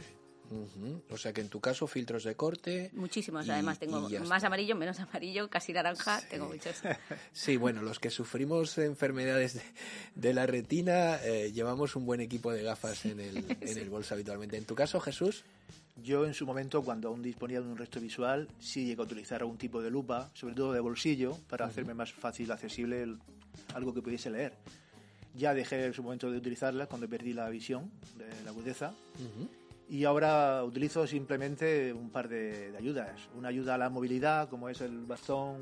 O 1.10 1.18
sea 1.18 1.32
que 1.32 1.40
en 1.40 1.48
tu 1.48 1.60
caso, 1.60 1.88
filtros 1.88 2.22
de 2.22 2.36
corte. 2.36 2.90
Muchísimos, 2.92 3.44
y- 3.46 3.50
además 3.50 3.80
tengo 3.80 4.08
más 4.28 4.44
amarillo, 4.44 4.76
menos 4.76 5.00
amarillo, 5.00 5.50
casi 5.50 5.72
naranja, 5.72 6.20
tengo 6.30 6.46
muchos. 6.46 6.76
Sí, 7.32 7.56
bueno, 7.56 7.82
los 7.82 7.98
que 7.98 8.10
sufrimos 8.10 8.78
enfermedades 8.78 9.54
de, 9.54 9.62
de 10.14 10.32
la 10.34 10.46
retina 10.46 11.16
eh, 11.24 11.50
llevamos 11.52 11.96
un 11.96 12.06
buen 12.06 12.20
equipo 12.20 12.52
de 12.52 12.62
gafas 12.62 13.06
en 13.06 13.18
el, 13.18 13.38
en 13.60 13.76
el 13.78 13.90
bolso 13.90 14.14
habitualmente. 14.14 14.56
En 14.56 14.66
tu 14.66 14.76
caso, 14.76 15.00
Jesús, 15.00 15.44
Yo 16.02 16.26
en 16.26 16.34
su 16.34 16.44
momento, 16.46 16.82
cuando 16.82 17.08
aún 17.08 17.22
disponía 17.22 17.60
de 17.60 17.66
un 17.68 17.76
resto 17.76 18.00
visual, 18.00 18.48
sí 18.58 18.84
llegué 18.86 19.00
a 19.00 19.04
utilizar 19.04 19.40
algún 19.40 19.56
tipo 19.56 19.80
de 19.82 19.90
lupa, 19.90 20.30
sobre 20.34 20.54
todo 20.54 20.72
de 20.72 20.80
bolsillo, 20.80 21.36
para 21.48 21.66
hacerme 21.66 21.94
más 21.94 22.12
fácil, 22.12 22.50
accesible 22.52 23.02
el- 23.02 23.18
algo 23.74 23.94
que 23.94 24.02
pudiese 24.02 24.30
leer. 24.30 24.52
Ya 25.34 25.54
dejé 25.54 25.84
en 25.86 25.92
su 25.94 26.02
momento 26.02 26.30
de 26.30 26.36
utilizarla 26.38 26.86
cuando 26.86 27.08
perdí 27.08 27.32
la 27.32 27.48
visión, 27.48 27.90
de 28.16 28.26
la 28.44 28.50
agudeza, 28.50 28.92
y 29.88 30.04
ahora 30.04 30.62
utilizo 30.64 31.06
simplemente 31.06 31.92
un 31.92 32.10
par 32.10 32.28
de, 32.28 32.72
de 32.72 32.76
ayudas. 32.78 33.28
Una 33.34 33.48
ayuda 33.48 33.76
a 33.76 33.78
la 33.78 33.88
movilidad, 33.88 34.48
como 34.50 34.68
es 34.68 34.80
el 34.82 35.06
bastón 35.06 35.56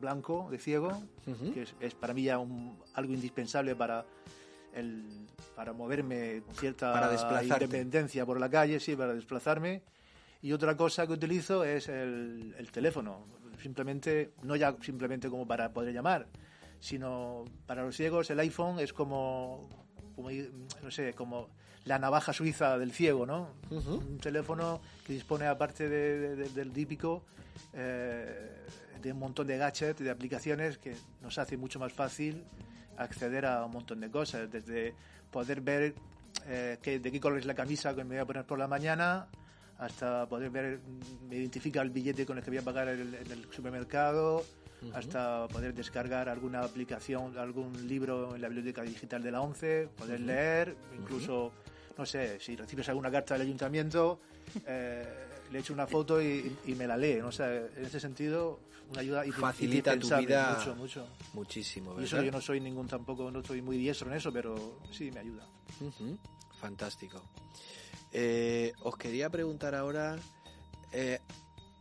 blanco 0.00 0.48
de 0.50 0.58
ciego, 0.58 1.00
que 1.52 1.62
es, 1.62 1.74
es 1.80 1.94
para 1.94 2.12
mí 2.12 2.24
ya 2.24 2.38
un- 2.38 2.76
algo 2.94 3.12
indispensable 3.12 3.74
para 3.76 4.04
el, 4.76 5.04
para 5.56 5.72
moverme 5.72 6.42
con 6.46 6.54
cierta 6.54 6.92
Para 7.32 7.42
independencia 7.64 8.24
por 8.26 8.38
la 8.38 8.48
calle, 8.50 8.78
sí, 8.80 8.94
para 8.94 9.14
desplazarme. 9.14 9.82
Y 10.42 10.52
otra 10.52 10.76
cosa 10.76 11.06
que 11.06 11.14
utilizo 11.14 11.64
es 11.64 11.88
el, 11.88 12.54
el 12.58 12.70
teléfono. 12.70 13.24
Simplemente, 13.62 14.32
no 14.42 14.54
ya 14.54 14.76
simplemente 14.82 15.28
como 15.30 15.46
para 15.46 15.72
poder 15.72 15.92
llamar, 15.94 16.26
sino 16.78 17.44
para 17.66 17.82
los 17.82 17.96
ciegos 17.96 18.30
el 18.30 18.38
iPhone 18.40 18.78
es 18.78 18.92
como, 18.92 19.68
como 20.14 20.28
no 20.82 20.90
sé, 20.90 21.14
como 21.14 21.48
la 21.86 21.98
navaja 21.98 22.32
suiza 22.32 22.76
del 22.78 22.92
ciego, 22.92 23.24
¿no? 23.26 23.48
Un 23.96 24.18
teléfono 24.18 24.80
que 25.06 25.14
dispone, 25.14 25.46
aparte 25.46 25.88
de- 25.88 26.18
de- 26.18 26.36
de- 26.36 26.48
del 26.50 26.70
típico, 26.72 27.24
eh, 27.72 28.50
de 29.02 29.12
un 29.12 29.18
montón 29.18 29.46
de 29.46 29.56
gadgets, 29.56 30.00
de 30.00 30.10
aplicaciones 30.10 30.78
que 30.78 30.94
nos 31.22 31.38
hace 31.38 31.56
mucho 31.56 31.78
más 31.78 31.92
fácil 31.92 32.44
acceder 32.98 33.46
a 33.46 33.64
un 33.64 33.72
montón 33.72 34.00
de 34.00 34.10
cosas, 34.10 34.50
desde 34.50 34.94
poder 35.30 35.60
ver 35.60 35.94
eh, 36.48 36.78
qué- 36.82 36.98
de 37.00 37.10
qué 37.10 37.18
color 37.20 37.38
es 37.38 37.46
la 37.46 37.54
camisa 37.54 37.94
que 37.94 38.04
me 38.04 38.10
voy 38.10 38.18
a 38.18 38.24
poner 38.24 38.44
por 38.44 38.58
la 38.58 38.68
mañana, 38.68 39.26
hasta 39.78 40.26
poder 40.28 40.50
ver, 40.50 40.78
mm, 40.78 41.28
me 41.28 41.36
identifica 41.36 41.80
el 41.82 41.90
billete 41.90 42.24
con 42.24 42.38
el 42.38 42.44
que 42.44 42.50
voy 42.50 42.58
a 42.58 42.62
pagar 42.62 42.88
en 42.88 43.00
el, 43.30 43.46
supermercado, 43.52 44.44
hasta 44.94 45.48
poder 45.48 45.74
descargar 45.74 46.28
alguna 46.28 46.60
aplicación, 46.60 47.36
algún 47.38 47.88
libro 47.88 48.34
en 48.36 48.42
la 48.42 48.48
biblioteca 48.48 48.82
digital 48.82 49.22
de 49.22 49.30
la 49.32 49.40
ONCE, 49.40 49.88
poder 49.96 50.20
leer, 50.20 50.76
incluso, 50.96 51.52
no 51.98 52.06
sé, 52.06 52.38
si 52.38 52.54
recibes 52.56 52.88
alguna 52.90 53.10
carta 53.10 53.34
del 53.34 53.42
ayuntamiento, 53.46 54.20
eh, 54.66 55.04
le 55.50 55.58
echo 55.60 55.72
una 55.72 55.86
foto 55.86 56.20
y, 56.22 56.56
y 56.66 56.74
me 56.74 56.86
la 56.86 56.96
lee. 56.96 57.16
¿no? 57.20 57.28
O 57.28 57.32
sea, 57.32 57.54
en 57.54 57.84
ese 57.84 58.00
sentido, 58.00 58.60
una 58.90 59.00
ayuda 59.00 59.24
indi- 59.24 59.32
Facilita 59.32 59.98
tu 59.98 60.08
vida 60.16 60.56
Mucho, 60.58 60.74
mucho. 60.76 61.06
muchísimo, 61.34 62.00
Y 62.00 62.04
eso 62.04 62.22
yo 62.22 62.30
no 62.30 62.40
soy 62.40 62.60
ningún 62.60 62.86
tampoco, 62.86 63.30
no 63.30 63.42
soy 63.44 63.62
muy 63.62 63.76
diestro 63.76 64.10
en 64.10 64.16
eso, 64.16 64.32
pero 64.32 64.80
sí 64.92 65.10
me 65.10 65.20
ayuda. 65.20 65.46
Fantástico. 66.60 67.22
Eh, 68.12 68.72
os 68.80 68.96
quería 68.96 69.28
preguntar 69.30 69.74
ahora 69.74 70.16
eh, 70.92 71.20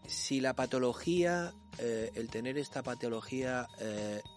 si 0.07 0.41
la 0.41 0.53
patología, 0.53 1.53
eh, 1.77 2.12
el 2.15 2.29
tener 2.29 2.57
esta 2.57 2.84
patología 2.84 3.67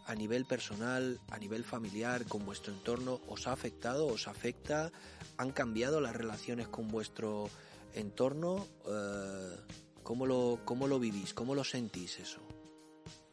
a 0.06 0.14
nivel 0.14 0.44
personal, 0.47 1.20
a 1.30 1.38
nivel 1.38 1.64
familiar, 1.64 2.25
con 2.26 2.44
vuestro 2.47 2.73
entorno, 2.73 3.20
os 3.28 3.47
ha 3.47 3.52
afectado, 3.52 4.06
os 4.06 4.28
afecta, 4.28 4.92
han 5.37 5.50
cambiado 5.50 6.00
las 6.00 6.14
relaciones 6.14 6.68
con 6.68 6.88
vuestro 6.88 7.50
entorno. 7.98 8.66
Eh, 8.86 9.56
¿cómo, 10.02 10.26
lo, 10.26 10.60
¿Cómo 10.64 10.86
lo 10.86 10.98
vivís? 10.98 11.34
¿Cómo 11.34 11.54
lo 11.54 11.64
sentís 11.64 12.18
eso? 12.18 12.40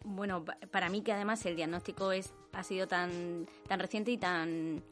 Bueno, 0.04 0.44
pa- 0.46 0.58
para 0.72 0.90
mí 0.90 1.02
que 1.02 1.14
además 1.14 1.46
el 1.46 1.56
diagnóstico 1.56 2.12
es 2.12 2.32
ha 2.54 2.64
sido 2.64 2.88
tan 2.88 3.48
tan 3.68 3.80
reciente 3.80 4.12
y 4.12 4.18
tan 4.18 4.84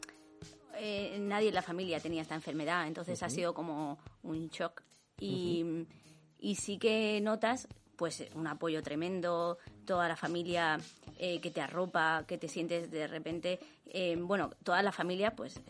eh, 0.76 1.18
nadie 1.20 1.50
en 1.50 1.54
la 1.56 1.62
familia 1.62 2.00
tenía 2.00 2.22
esta 2.24 2.36
enfermedad, 2.36 2.88
entonces 2.88 3.22
ha 3.22 3.30
sido 3.30 3.54
como 3.54 4.00
un 4.24 4.50
shock 4.50 4.82
y, 5.20 5.86
y 6.40 6.56
sí 6.56 6.78
que 6.80 7.22
notas 7.22 7.68
pues 7.96 8.24
un 8.34 8.48
apoyo 8.48 8.82
tremendo, 8.82 9.60
toda 9.86 10.08
la 10.08 10.16
familia 10.16 10.80
eh, 11.20 11.40
que 11.40 11.52
te 11.52 11.62
arropa, 11.62 12.26
que 12.28 12.40
te 12.40 12.48
sientes 12.48 12.90
de 12.90 13.06
repente, 13.08 13.60
eh, 13.86 14.18
bueno, 14.20 14.50
toda 14.64 14.82
la 14.82 14.92
familia 14.92 15.36
pues 15.36 15.62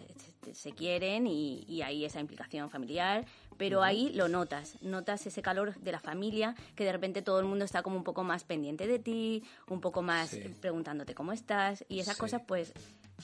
se- 0.41 0.55
se 0.55 0.71
quieren 0.71 1.27
y, 1.27 1.65
y 1.67 1.81
hay 1.81 2.05
esa 2.05 2.21
implicación 2.21 2.69
familiar, 2.69 3.25
pero 3.57 3.83
ahí 3.83 4.11
lo 4.13 4.27
notas, 4.27 4.77
notas 4.81 5.25
ese 5.25 5.41
calor 5.41 5.75
de 5.79 5.91
la 5.91 5.99
familia, 5.99 6.55
que 6.75 6.83
de 6.83 6.91
repente 6.91 7.21
todo 7.21 7.39
el 7.39 7.45
mundo 7.45 7.65
está 7.65 7.83
como 7.83 7.95
un 7.97 8.03
poco 8.03 8.23
más 8.23 8.43
pendiente 8.43 8.87
de 8.87 8.99
ti, 8.99 9.43
un 9.67 9.81
poco 9.81 10.01
más 10.01 10.29
Sí. 10.29 10.43
preguntándote 10.61 11.13
cómo 11.15 11.31
estás 11.33 11.85
y 11.89 11.99
esas 11.99 12.15
Sí. 12.15 12.19
cosas 12.21 12.41
pues, 12.47 12.73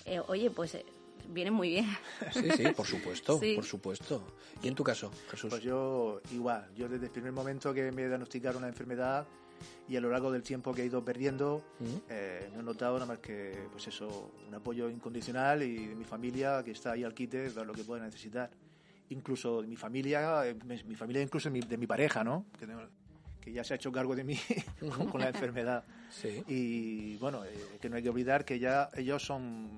eh, 0.05 0.19
oye, 0.27 0.50
pues... 0.51 0.75
eh, 0.75 0.86
vienen 1.31 1.53
muy 1.53 1.69
bien. 1.69 1.86
Sí, 2.33 2.50
sí, 2.57 2.63
por 2.75 2.88
supuesto, 2.88 3.39
por 3.55 3.63
supuesto. 3.65 4.24
¿Y 4.63 4.67
en 4.67 4.74
tu 4.74 4.83
caso, 4.83 5.12
Jesús? 5.29 5.50
Pues 5.51 5.62
yo 5.62 6.21
igual, 6.31 6.67
yo 6.75 6.89
desde 6.89 7.05
el 7.05 7.12
primer 7.12 7.31
momento 7.33 7.71
que 7.71 7.91
me 7.91 8.07
diagnosticaron 8.07 8.57
una 8.63 8.67
enfermedad 8.69 9.27
y 9.88 9.95
a 9.95 10.01
lo 10.01 10.09
largo 10.09 10.31
del 10.31 10.41
tiempo 10.41 10.74
que 10.74 10.81
he 10.81 10.86
ido 10.86 11.03
perdiendo, 11.05 11.62
eh, 12.09 12.50
no 12.53 12.62
he 12.62 12.63
notado 12.63 12.95
nada 12.95 13.05
más 13.05 13.19
que, 13.19 13.67
pues 13.71 13.86
eso, 13.88 14.31
un 14.48 14.55
apoyo 14.55 14.89
incondicional 14.89 15.62
y 15.62 15.88
de 15.89 15.95
mi 15.95 16.03
familia 16.05 16.63
que 16.63 16.71
está 16.71 16.93
ahí 16.93 17.03
al 17.03 17.13
quite 17.13 17.51
para 17.51 17.65
lo 17.65 17.74
que 17.74 17.83
pueda 17.83 18.03
necesitar. 18.03 18.50
Incluso 19.10 19.62
de 19.62 19.68
mi 19.68 19.75
familia, 19.75 20.46
eh, 20.46 20.56
mi 20.86 20.96
familia 20.96 21.22
incluso 21.22 21.50
de 21.50 21.78
mi 21.78 21.88
pareja, 21.88 22.24
¿no? 22.24 22.46
Que, 22.60 22.68
que 23.42 23.51
ya 23.51 23.63
se 23.63 23.74
ha 23.74 23.75
hecho 23.75 23.92
cargo 23.92 24.16
de 24.16 24.24
mí 24.24 24.39
con, 25.12 25.20
la 25.20 25.30
enfermedad. 25.30 25.84
Sí. 26.10 26.44
Y 26.48 27.18
bueno, 27.18 27.44
eh, 27.46 27.78
que 27.82 27.89
no 27.89 27.96
hay 27.96 28.04
que 28.04 28.10
olvidar 28.10 28.46
que 28.46 28.60
ya 28.60 28.89
ellos 28.96 29.24
son 29.24 29.70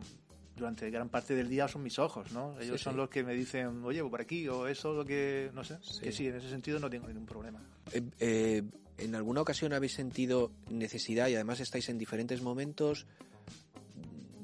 durante 0.56 0.90
gran 0.92 1.10
parte 1.10 1.36
del 1.36 1.50
día 1.50 1.68
son 1.68 1.84
mis 1.84 1.98
ojos, 1.98 2.32
¿no? 2.32 2.60
Ellos 2.60 2.82
son 2.82 2.96
los 2.96 3.10
que 3.10 3.24
me 3.24 3.34
dicen, 3.34 3.84
oye, 3.84 4.04
por 4.04 4.22
aquí, 4.22 4.48
o 4.48 4.68
eso, 4.68 4.94
lo 4.94 5.06
que, 5.06 5.50
no 5.54 5.64
sé, 5.64 5.78
que 6.02 6.12
sí, 6.12 6.28
en 6.28 6.36
ese 6.36 6.50
sentido 6.50 6.80
no 6.80 6.90
tengo 6.90 7.08
ningún 7.08 7.26
problema. 7.26 7.60
Eh, 8.20 8.62
¿En 8.98 9.16
alguna 9.16 9.42
ocasión 9.42 9.74
habéis 9.74 9.94
sentido 9.94 10.52
necesidad, 10.70 11.30
y 11.30 11.36
además 11.36 11.60
estáis 11.62 11.90
en 11.90 11.98
diferentes 11.98 12.42
momentos, 12.42 13.08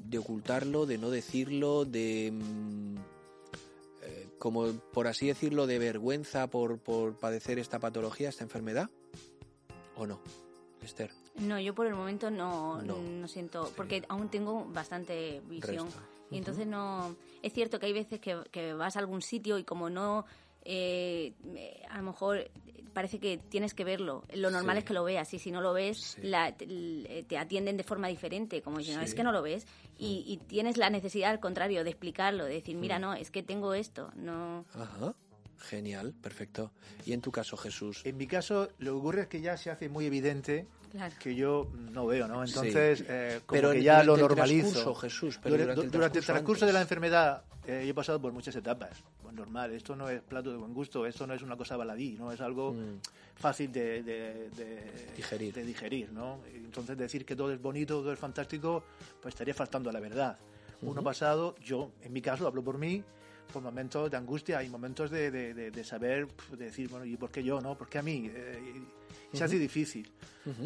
de 0.08 0.18
ocultarlo, 0.18 0.86
de 0.86 0.98
no 0.98 1.10
decirlo, 1.10 1.84
de... 1.84 2.32
Mm, 2.32 2.96
eh, 2.96 3.00
como 4.38 4.72
por 4.92 5.06
así 5.06 5.26
decirlo, 5.26 5.66
de 5.66 5.78
vergüenza 5.78 6.48
por, 6.48 6.78
por 6.78 7.16
padecer 7.18 7.58
esta 7.58 7.78
patología, 7.78 8.28
esta 8.28 8.44
enfermedad? 8.44 8.90
¿O 9.96 10.06
no, 10.06 10.20
Esther? 10.82 11.10
No, 11.36 11.58
yo 11.60 11.74
por 11.74 11.86
el 11.86 11.94
momento 11.94 12.30
no, 12.30 12.82
no. 12.82 13.28
siento, 13.28 13.72
porque 13.76 14.04
aún 14.08 14.28
tengo 14.28 14.64
bastante 14.66 15.42
visión. 15.46 15.88
Y 16.30 16.36
entonces 16.36 16.66
no... 16.66 17.16
Es 17.42 17.52
cierto 17.54 17.78
que 17.78 17.86
hay 17.86 17.92
veces 17.92 18.20
que, 18.20 18.42
que 18.50 18.74
vas 18.74 18.96
a 18.96 18.98
algún 18.98 19.22
sitio 19.22 19.58
y 19.58 19.64
como 19.64 19.88
no... 19.88 20.26
Eh, 20.70 21.32
a 21.88 21.96
lo 21.96 22.02
mejor 22.02 22.50
parece 22.92 23.18
que 23.18 23.38
tienes 23.38 23.72
que 23.72 23.84
verlo. 23.84 24.24
Lo 24.34 24.50
normal 24.50 24.76
es 24.76 24.84
que 24.84 24.92
lo 24.92 25.02
veas 25.02 25.32
y 25.32 25.38
si 25.38 25.50
no 25.50 25.62
lo 25.62 25.72
ves, 25.72 26.18
te, 26.20 27.38
atienden 27.38 27.78
de 27.78 27.84
forma 27.84 28.08
diferente, 28.08 28.60
como 28.60 28.80
si 28.80 28.92
no, 28.92 29.00
es 29.00 29.14
que 29.14 29.22
no 29.22 29.32
lo 29.32 29.40
ves. 29.40 29.66
Y, 29.98 30.24
y, 30.26 30.36
tienes 30.46 30.76
la 30.76 30.90
necesidad, 30.90 31.30
al 31.30 31.40
contrario, 31.40 31.84
de 31.84 31.90
explicarlo, 31.90 32.44
de 32.44 32.54
decir, 32.54 32.76
mira, 32.76 32.98
no, 32.98 33.14
es 33.14 33.30
que 33.30 33.42
tengo 33.42 33.72
esto. 33.72 34.12
no 34.14 34.66
Ajá. 34.74 35.14
Genial, 35.58 36.14
perfecto. 36.22 36.70
¿Y 37.04 37.12
en 37.12 37.20
tu 37.20 37.32
caso, 37.32 37.56
Jesús? 37.56 38.02
En 38.04 38.16
mi 38.16 38.26
caso, 38.26 38.68
lo 38.78 38.92
que 38.92 38.98
ocurre 38.98 39.20
es 39.22 39.26
que 39.28 39.40
ya 39.40 39.56
se 39.56 39.70
hace 39.70 39.88
muy 39.88 40.06
evidente 40.06 40.66
que 41.18 41.34
yo 41.34 41.68
no 41.92 42.06
veo, 42.06 42.26
¿no? 42.28 42.44
Entonces, 42.44 43.04
eh, 43.08 43.40
como 43.46 43.56
pero 43.56 43.72
que 43.72 43.82
ya 43.82 44.02
lo 44.02 44.16
normalizo. 44.16 44.94
Jesús, 44.94 45.38
pero 45.42 45.56
durante, 45.56 46.18
el 46.18 46.24
transcurso, 46.24 46.66
de 46.66 46.72
la 46.72 46.80
enfermedad 46.80 47.42
eh, 47.66 47.86
he 47.86 47.94
pasado 47.94 48.20
por 48.20 48.32
muchas 48.32 48.54
etapas. 48.56 49.02
Pues 49.22 49.34
normal, 49.34 49.72
esto 49.72 49.94
no 49.94 50.08
es 50.08 50.20
plato 50.22 50.50
de 50.50 50.56
buen 50.56 50.72
gusto, 50.72 51.06
esto 51.06 51.26
no 51.26 51.34
es 51.34 51.42
una 51.42 51.56
cosa 51.56 51.76
baladí, 51.76 52.16
¿no? 52.18 52.32
Es 52.32 52.40
algo 52.40 52.72
mm. 52.72 53.00
fácil 53.36 53.70
de, 53.72 54.48
digerir. 55.16 55.54
de 55.54 55.64
digerir, 55.64 56.12
¿no? 56.12 56.40
Entonces 56.54 56.96
decir 56.96 57.24
que 57.24 57.36
todo 57.36 57.52
es 57.52 57.60
bonito, 57.60 58.00
todo 58.00 58.12
es 58.12 58.18
fantástico, 58.18 58.84
pues 59.20 59.34
estaría 59.34 59.54
faltando 59.54 59.90
a 59.90 59.92
la 59.92 60.00
verdad. 60.00 60.38
Uno 60.80 61.02
pasado, 61.02 61.56
yo, 61.56 61.90
en 62.02 62.12
mi 62.12 62.22
caso, 62.22 62.46
hablo 62.46 62.62
por 62.62 62.78
mí, 62.78 63.02
por 63.52 63.62
momentos 63.62 64.10
de 64.10 64.16
angustia 64.16 64.62
y 64.62 64.68
momentos 64.68 65.10
de, 65.10 65.30
de, 65.30 65.84
saber, 65.84 66.28
de 66.50 66.66
decir, 66.66 66.88
bueno, 66.88 67.04
¿y 67.04 67.16
por 67.16 67.30
qué 67.30 67.42
yo, 67.42 67.60
no? 67.60 67.76
¿Por 67.76 67.88
qué 67.88 67.98
a 67.98 68.02
mí? 68.02 68.30
Eh, 68.32 68.82
se 69.32 69.44
hace 69.44 69.58
difícil. 69.58 70.10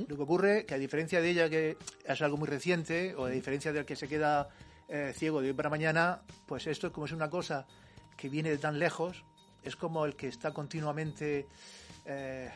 Lo 0.07 0.17
que 0.17 0.23
ocurre 0.23 0.65
que 0.65 0.75
a 0.75 0.79
diferencia 0.79 1.21
de 1.21 1.31
ella, 1.31 1.51
que 1.51 1.77
es 2.05 2.23
algo 2.23 2.37
muy 2.37 2.47
reciente, 2.47 3.15
o 3.17 3.25
a 3.25 3.31
diferencia 3.31 3.73
del 3.73 3.85
que 3.85 3.97
se 3.97 4.07
queda 4.07 4.49
eh, 4.89 5.13
ciego 5.17 5.41
de 5.41 5.49
hoy 5.49 5.55
para 5.55 5.71
mañana, 5.71 6.23
pues 6.47 6.69
esto 6.69 6.87
es 6.89 6.93
como 6.93 7.07
es 7.07 7.13
una 7.13 7.29
cosa 7.29 7.67
que 8.17 8.29
viene 8.29 8.51
de 8.51 8.59
tan 8.59 8.79
lejos, 8.79 9.25
es 9.63 9.75
como 9.77 10.05
el 10.05 10.15
que 10.17 10.29
está 10.29 10.53
continuamente... 10.53 11.47
Eh, 12.05 12.51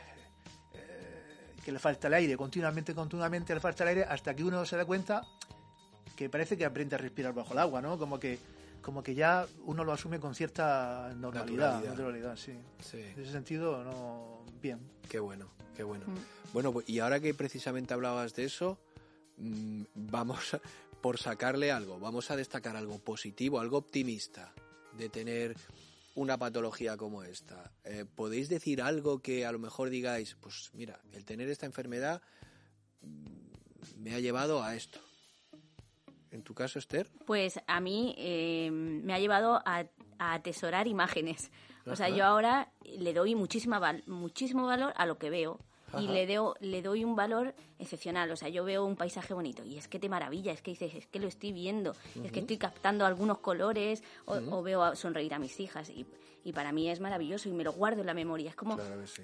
que 1.65 1.73
le 1.73 1.81
falta 1.81 2.07
el 2.07 2.15
aire, 2.15 2.37
continuamente, 2.37 2.95
continuamente 2.95 3.53
le 3.53 3.59
falta 3.59 3.83
el 3.83 3.89
aire, 3.89 4.05
hasta 4.05 4.37
que 4.37 4.45
uno 4.45 4.65
se 4.65 4.77
da 4.77 4.85
cuenta 4.85 5.27
que 6.15 6.31
parece 6.31 6.57
que 6.57 6.65
aprende 6.65 6.95
a 6.95 6.99
respirar 6.99 7.35
bajo 7.35 7.55
el 7.55 7.59
agua, 7.59 7.83
¿no? 7.83 7.99
Como 7.99 8.21
que 8.21 8.39
como 8.87 9.03
que 9.03 9.17
ya 9.17 9.49
uno 9.65 9.83
lo 9.83 9.91
asume 9.91 10.21
con 10.21 10.33
cierta 10.33 11.13
normalidad, 11.17 11.83
naturalidad, 11.85 12.37
sí. 12.37 12.53
En 12.53 13.21
ese 13.21 13.33
sentido, 13.33 13.83
no, 13.83 14.45
bien. 14.63 14.79
Qué 15.09 15.19
bueno, 15.19 15.51
qué 15.75 15.83
bueno. 15.83 16.07
Mm. 16.07 16.53
Bueno, 16.53 16.73
pues, 16.73 16.89
y 16.89 17.01
ahora 17.01 17.19
que 17.19 17.35
precisamente 17.35 17.95
hablabas 17.95 18.37
de 18.37 18.45
eso, 18.45 18.79
mm, 19.39 19.83
vamos 19.97 20.57
por 21.01 21.19
sacarle 21.19 21.73
algo, 21.73 21.99
vamos 21.99 22.31
a 22.31 22.37
destacar 22.37 22.77
algo 22.77 23.01
positivo, 23.01 23.59
algo 23.59 23.79
optimista 23.79 24.53
de 24.97 25.09
tener 25.09 25.57
una 26.15 26.39
patología 26.39 26.97
como 26.97 27.25
esta. 27.25 27.73
Eh, 27.83 28.05
¿Podéis 28.15 28.49
decir 28.49 28.81
algo 28.81 29.19
que 29.19 29.47
a 29.47 29.51
lo 29.51 29.59
mejor 29.59 29.91
digáis, 29.91 30.37
pues 30.41 30.71
mira, 30.75 31.01
el 31.13 31.25
tener 31.25 31.49
esta 31.49 31.67
enfermedad 31.67 32.23
mm, 33.03 33.99
me 34.01 34.15
ha 34.15 34.21
llevado 34.21 34.63
a 34.63 34.77
esto? 34.77 35.01
¿En 36.37 36.43
tu 36.43 36.53
caso, 36.53 36.79
Esther? 36.79 37.09
Pues 37.25 37.61
a 37.67 37.81
mí 37.81 38.15
eh, 38.19 38.71
me 38.71 39.15
ha 39.15 39.19
llevado 39.19 39.63
a, 39.65 39.87
atesorar 40.19 40.87
imágenes. 40.87 41.51
O 41.87 41.97
sea, 41.97 42.11
yo 42.11 42.25
ahora 42.25 42.71
le 42.85 43.15
doy 43.15 43.35
muchísima 43.35 43.81
muchísimo 44.07 44.67
valor 44.67 44.93
a 44.97 45.07
lo 45.07 45.19
que 45.19 45.31
veo. 45.31 45.59
Y 45.99 46.09
le, 46.09 46.27
le 46.27 46.83
doy 46.83 47.05
un 47.05 47.17
valor 47.17 47.55
excepcional. 47.79 48.31
O 48.31 48.37
sea, 48.37 48.51
yo 48.51 48.65
veo 48.65 48.85
un 48.85 48.97
paisaje 48.97 49.33
bonito 49.33 49.65
y 49.65 49.79
es 49.79 49.89
que 49.89 49.99
te 49.99 50.11
maravilla, 50.11 50.53
es 50.53 50.61
que 50.61 50.73
dices, 50.73 50.95
es 50.95 51.07
que 51.07 51.21
lo 51.21 51.29
estoy 51.29 51.53
viendo, 51.53 51.95
es 52.23 52.33
que 52.33 52.41
estoy 52.41 52.59
captando 52.59 53.07
algunos 53.07 53.39
colores 53.39 54.03
o, 54.27 54.63
veo 54.63 54.95
sonreír 54.95 55.33
a 55.33 55.39
mis 55.39 55.59
hijas. 55.59 55.89
Y, 55.89 56.05
y, 56.45 56.53
para 56.53 56.71
mí 56.73 56.91
es 56.91 57.01
maravilloso 57.01 57.49
y 57.49 57.53
me 57.53 57.65
lo 57.65 57.73
guardo 57.73 58.03
en 58.03 58.09
la 58.09 58.15
memoria. 58.15 58.51
Es 58.51 58.57
como 58.57 58.79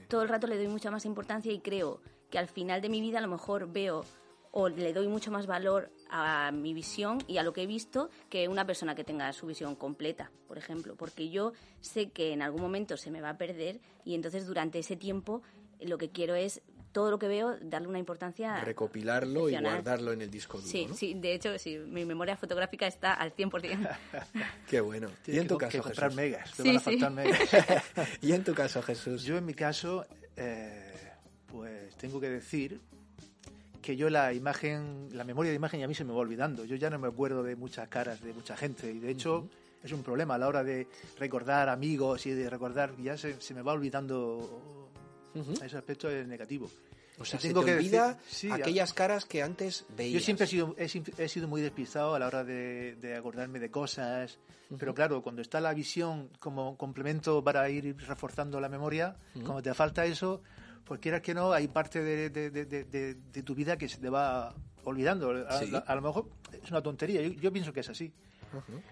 todo 0.09 0.23
el 0.23 0.29
rato 0.31 0.47
le 0.47 0.57
doy 0.57 0.69
mucha 0.69 0.91
más 0.91 1.05
importancia 1.05 1.53
y 1.53 1.59
creo 1.59 2.01
que 2.31 2.39
al 2.39 2.49
final 2.49 2.81
de 2.81 2.89
mi 2.89 3.03
vida 3.03 3.19
a 3.19 3.23
lo 3.23 3.29
mejor 3.29 3.71
veo 3.71 4.03
o 4.53 4.69
le 4.69 4.93
doy 4.93 5.09
mucho 5.09 5.31
más 5.31 5.47
valor 5.47 5.91
a 6.11 6.53
mi 6.53 6.75
visión 6.75 7.19
y 7.27 7.39
a 7.39 7.43
lo 7.43 7.53
que 7.53 7.63
he 7.63 7.67
visto 7.67 8.11
que 8.29 8.49
una 8.49 8.67
persona 8.67 8.95
que 8.95 9.03
tenga 9.03 9.33
su 9.33 9.47
visión 9.47 9.75
completa, 9.75 10.31
por 10.47 10.59
ejemplo, 10.59 10.95
porque 10.95 11.31
yo 11.31 11.53
sé 11.81 12.11
que 12.11 12.33
en 12.33 12.43
algún 12.43 12.61
momento 12.61 12.97
se 12.97 13.11
me 13.11 13.21
va 13.21 13.31
a 13.31 13.39
perder 13.39 13.81
y 14.05 14.15
entonces 14.15 14.47
durante 14.47 14.79
ese 14.79 14.97
tiempo 14.97 15.43
lo 15.81 15.99
que 15.99 16.11
quiero 16.11 16.35
es 16.35 16.63
todo 16.93 17.11
lo 17.11 17.19
que 17.19 17.27
veo 17.27 17.57
darle 17.63 17.89
una 17.89 17.99
importancia 17.99 18.63
recopilarlo 18.63 19.49
y 19.49 19.57
guardarlo 19.57 20.13
en 20.13 20.21
el 20.21 20.31
disco 20.31 20.59
duro 20.59 20.69
sí 20.69 20.89
sí 20.95 21.15
de 21.15 21.33
hecho 21.33 21.59
sí 21.59 21.79
mi 21.79 22.05
memoria 22.05 22.37
fotográfica 22.37 22.87
está 22.87 23.15
al 23.15 23.35
100% 23.35 23.97
qué 24.69 24.81
bueno. 24.83 25.09
Y 25.27 25.39
en 25.39 25.49
tu 25.49 25.57
caso 25.57 25.79
que 25.79 25.83
comprar 25.83 26.15
megas 26.15 26.51
sí, 26.51 26.63
van 26.63 26.77
a 26.77 26.81
faltar 26.81 27.11
megas. 27.13 27.41
Y 28.21 28.33
en 28.33 28.45
tu 28.45 28.55
caso 28.55 28.83
Jesús. 28.83 29.25
Yo 29.25 29.39
en 29.39 29.47
mi 29.47 29.55
caso 29.55 30.07
eh, 30.37 30.93
pues 31.47 31.97
tengo 31.97 32.21
que 32.21 32.29
decir 32.29 32.79
que 33.83 33.97
yo 33.97 34.09
la 34.09 34.33
imagen, 34.33 35.09
la 35.13 35.25
memoria 35.25 35.51
de 35.51 35.57
imagen 35.57 35.83
a 35.83 35.89
mí 35.89 35.95
se 35.95 36.05
me 36.05 36.13
va 36.13 36.21
olvidando. 36.21 36.65
Yo 36.65 36.77
ya 36.77 36.89
no 36.89 36.99
me 36.99 37.09
acuerdo 37.09 37.43
de 37.43 37.57
muchas 37.57 37.89
caras 37.89 38.23
de 38.23 38.33
mucha 38.33 38.57
gente 38.57 38.91
y 38.91 39.01
de 39.01 39.11
hecho 39.11 39.49
es 39.83 39.93
un 39.93 40.03
problema 40.03 40.37
a 40.37 40.39
la 40.39 40.49
hora 40.49 40.63
de 40.63 40.87
recordar 41.19 41.69
amigos 41.69 42.25
y 42.27 42.31
de 42.31 42.49
recordar, 42.49 42.97
ya 42.97 43.19
se, 43.19 43.41
se 43.41 43.53
me 43.53 43.63
va 43.63 43.73
olvidando. 43.73 44.89
Ese 45.63 45.77
aspecto 45.77 46.09
es 46.11 46.27
negativo. 46.27 46.71
O 47.19 47.25
sea, 47.25 47.39
tengo 47.39 47.65
que 47.65 47.75
olvida 47.75 48.19
aquellas 48.51 48.93
caras 48.93 49.25
que 49.25 49.43
antes 49.43 49.85
veías. 49.97 50.15
Yo 50.15 50.21
siempre 50.21 50.47
he 50.47 50.49
sido, 50.49 50.75
he, 50.79 51.29
sido 51.29 51.49
muy 51.49 51.61
despistado 51.61 52.15
a 52.15 52.19
la 52.19 52.27
hora 52.27 52.45
de, 52.45 52.97
de 52.97 53.17
acordarme 53.17 53.59
de 53.59 53.71
cosas, 53.71 54.39
pero 54.79 54.95
claro, 54.95 55.23
cuando 55.23 55.43
está 55.43 55.61
la 55.61 55.75
visión 55.75 56.31
como 56.39 56.77
complemento 56.77 57.43
para 57.45 57.69
ir 57.69 57.97
reforzando 58.07 58.61
la 58.61 58.69
memoria, 58.69 59.17
como 59.45 59.63
te 59.63 59.73
falta 59.75 60.05
eso, 60.05 60.43
pues 60.85 61.01
quieras 61.01 61.23
que 61.23 61.35
no, 61.35 61.53
hay 61.53 61.69
parte 61.69 62.03
de, 62.03 62.31
de, 62.31 63.43
tu 63.43 63.55
vida 63.55 63.77
que 63.77 63.89
se 63.89 63.99
te 63.99 64.09
va 64.09 64.55
olvidando. 64.85 65.31
A, 65.49 65.95
lo 65.95 66.03
mejor 66.03 66.29
es 66.63 66.71
una 66.71 66.83
tontería, 66.83 67.23
yo, 67.23 67.53
pienso 67.53 67.73
que 67.73 67.81
es 67.81 67.89
así. 67.89 68.13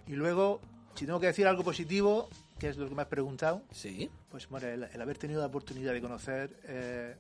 Y 0.07 0.13
luego, 0.13 0.61
si 0.95 1.07
tengo 1.07 1.21
que 1.21 1.27
decir 1.27 1.47
algo 1.47 1.63
positivo, 1.63 2.29
que 2.59 2.69
es 2.69 2.77
lo 2.77 2.89
que 2.89 2.95
me 2.95 3.03
has 3.03 3.09
preguntado, 3.09 3.63
¿Sí? 3.73 4.11
pues 4.31 4.49
bueno, 4.49 4.69
el, 4.69 5.01
haber 5.01 5.19
tenido 5.19 5.41
la 5.41 5.47
oportunidad 5.47 5.93
de 5.93 6.01
conocer 6.01 6.57
eh, 6.65 7.17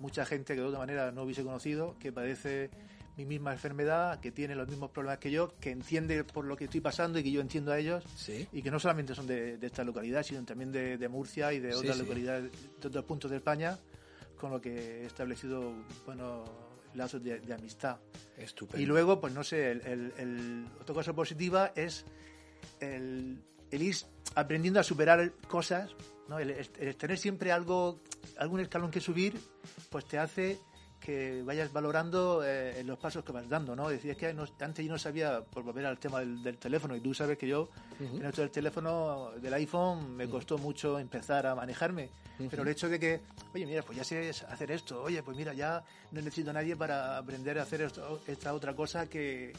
mucha 0.00 0.24
gente 0.24 0.54
que 0.54 0.60
de 0.60 0.66
otra 0.66 0.78
manera 0.78 1.12
no 1.12 1.22
hubiese 1.22 1.42
conocido, 1.42 1.96
que 1.98 2.12
padece 2.12 2.70
mi 3.18 3.26
misma 3.26 3.52
enfermedad, 3.52 4.20
que 4.20 4.30
tiene 4.30 4.54
los 4.54 4.68
mismos 4.68 4.90
problemas 4.90 5.18
que 5.18 5.32
yo, 5.32 5.52
que 5.58 5.70
entiende 5.72 6.22
por 6.22 6.44
lo 6.44 6.56
que 6.56 6.64
estoy 6.64 6.80
pasando 6.80 7.18
y 7.18 7.24
que 7.24 7.32
yo 7.32 7.40
entiendo 7.40 7.72
a 7.72 7.78
ellos, 7.78 8.04
y 8.52 8.62
que 8.62 8.70
no 8.70 8.78
solamente 8.78 9.14
son 9.14 9.26
de, 9.26 9.58
esta 9.60 9.82
localidad, 9.82 10.22
sino 10.22 10.44
también 10.44 10.70
de, 10.70 11.08
Murcia 11.08 11.52
y 11.52 11.58
de 11.58 11.74
otras 11.74 11.98
localidades, 11.98 12.52
de 12.80 12.88
otros 12.88 13.04
puntos 13.04 13.30
de 13.30 13.38
España, 13.38 13.76
con 14.38 14.50
lo 14.50 14.60
que 14.60 15.02
he 15.02 15.06
establecido 15.06 15.74
bueno, 16.06 16.44
lazos 16.94 17.22
de, 17.22 17.40
amistad. 17.52 17.98
Estupendo. 18.36 18.82
Y 18.82 18.86
luego, 18.86 19.20
pues 19.20 19.32
no 19.34 19.44
sé, 19.44 19.70
el, 19.70 20.12
el, 20.16 20.66
otra 20.80 20.94
cosa 20.94 21.12
positiva 21.12 21.72
es 21.74 22.06
el, 22.80 23.42
ir 23.70 23.96
aprendiendo 24.34 24.80
a 24.80 24.82
superar 24.82 25.32
cosas, 25.48 25.90
¿no? 26.28 26.38
el, 26.38 26.66
tener 26.96 27.18
siempre 27.18 27.52
algo, 27.52 28.00
algún 28.38 28.60
escalón 28.60 28.90
que 28.90 29.00
subir, 29.00 29.38
pues 29.90 30.04
te 30.06 30.18
hace 30.18 30.58
que 31.08 31.42
vayas 31.42 31.72
valorando 31.72 32.42
eh, 32.44 32.82
los 32.84 32.98
pasos 32.98 33.24
que 33.24 33.32
vas 33.32 33.48
dando, 33.48 33.74
¿no? 33.74 33.88
Decías 33.88 34.14
que 34.14 34.26
antes 34.26 34.84
yo 34.84 34.92
no 34.92 34.98
sabía, 34.98 35.40
por 35.40 35.62
volver 35.62 35.86
al 35.86 35.96
tema 35.96 36.20
del, 36.20 36.58
teléfono, 36.58 36.94
y 36.94 37.00
tú 37.00 37.14
sabes 37.14 37.38
que 37.38 37.48
yo, 37.48 37.70
en 37.98 38.22
esto 38.26 38.42
del 38.42 38.50
teléfono, 38.50 39.30
del 39.40 39.54
iPhone, 39.54 40.14
me 40.14 40.28
costó 40.28 40.58
mucho 40.58 40.98
empezar 40.98 41.46
a 41.46 41.54
manejarme. 41.54 42.10
Pero 42.50 42.62
el 42.62 42.68
hecho 42.68 42.90
de 42.90 43.00
que, 43.00 43.22
oye, 43.54 43.64
mira, 43.64 43.80
pues 43.80 43.96
ya 43.96 44.04
sé 44.04 44.28
hacer 44.50 44.70
esto, 44.70 45.02
oye, 45.02 45.22
pues 45.22 45.34
mira, 45.34 45.54
ya 45.54 45.82
no 46.12 46.20
necesito 46.20 46.50
a 46.50 46.52
nadie 46.52 46.76
para 46.76 47.16
aprender 47.16 47.58
a 47.58 47.62
hacer 47.62 47.80
esto, 47.80 48.20
esta 48.26 48.52
otra 48.52 48.74
cosa 48.76 49.08
que, 49.08 49.54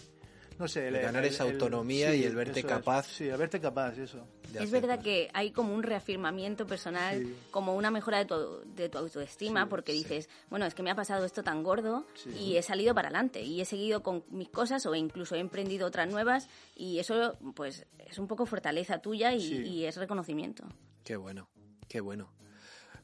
no 0.59 0.67
sé, 0.67 0.91
ganar 0.91 1.25
esa 1.25 1.45
autonomía 1.45 2.13
y 2.13 2.25
el 2.25 2.35
verte 2.35 2.63
capaz. 2.63 3.07
sí, 3.07 3.29
el 3.29 3.37
verte 3.37 3.61
capaz, 3.61 3.97
eso. 3.97 4.27
Es 4.53 4.71
verdad 4.71 5.01
que 5.01 5.29
hay 5.33 5.51
como 5.51 5.73
un 5.73 5.83
reafirmamiento 5.83 6.67
personal, 6.67 7.25
como 7.49 7.75
una 7.75 7.91
mejora 7.91 8.17
de 8.17 8.25
tu, 8.25 8.61
de 8.75 8.89
tu 8.89 8.97
autoestima, 8.97 9.69
porque 9.69 9.93
dices, 9.93 10.27
bueno, 10.49 10.65
es 10.65 10.75
que 10.75 10.83
me 10.83 10.91
ha 10.91 10.95
pasado 10.95 11.23
esto 11.23 11.43
tan 11.43 11.63
gordo 11.63 12.05
y 12.37 12.57
he 12.57 12.61
salido 12.61 12.93
para 12.93 13.07
adelante 13.07 13.41
y 13.41 13.61
he 13.61 13.65
seguido 13.65 14.03
con 14.03 14.25
mis 14.29 14.49
cosas 14.49 14.85
o 14.85 14.93
incluso 14.95 15.35
he 15.35 15.39
emprendido 15.39 15.87
otras 15.87 16.09
nuevas 16.09 16.49
y 16.75 16.99
eso, 16.99 17.37
pues, 17.55 17.85
es 17.97 18.19
un 18.19 18.27
poco 18.27 18.45
fortaleza 18.45 18.99
tuya 18.99 19.33
y, 19.33 19.85
es 19.85 19.95
reconocimiento. 19.95 20.65
Qué 21.05 21.15
bueno, 21.15 21.49
qué 21.87 22.01
bueno. 22.01 22.33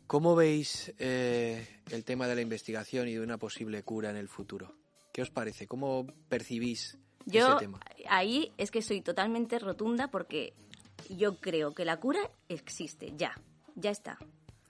¿Cómo 0.07 0.35
veis 0.35 0.93
eh, 0.99 1.65
el 1.89 2.03
tema 2.03 2.27
de 2.27 2.35
la 2.35 2.41
investigación 2.41 3.07
y 3.07 3.13
de 3.13 3.21
una 3.21 3.37
posible 3.37 3.81
cura 3.83 4.09
en 4.09 4.17
el 4.17 4.27
futuro? 4.27 4.75
¿Qué 5.13 5.21
os 5.21 5.31
parece? 5.31 5.65
¿Cómo 5.65 6.05
percibís 6.27 6.97
yo 7.25 7.57
ahí 8.07 8.53
es 8.57 8.71
que 8.71 8.81
soy 8.81 9.01
totalmente 9.01 9.59
rotunda 9.59 10.07
porque 10.09 10.53
yo 11.09 11.37
creo 11.39 11.73
que 11.73 11.85
la 11.85 11.97
cura 11.99 12.29
existe, 12.49 13.13
ya, 13.15 13.35
ya 13.75 13.91
está. 13.91 14.17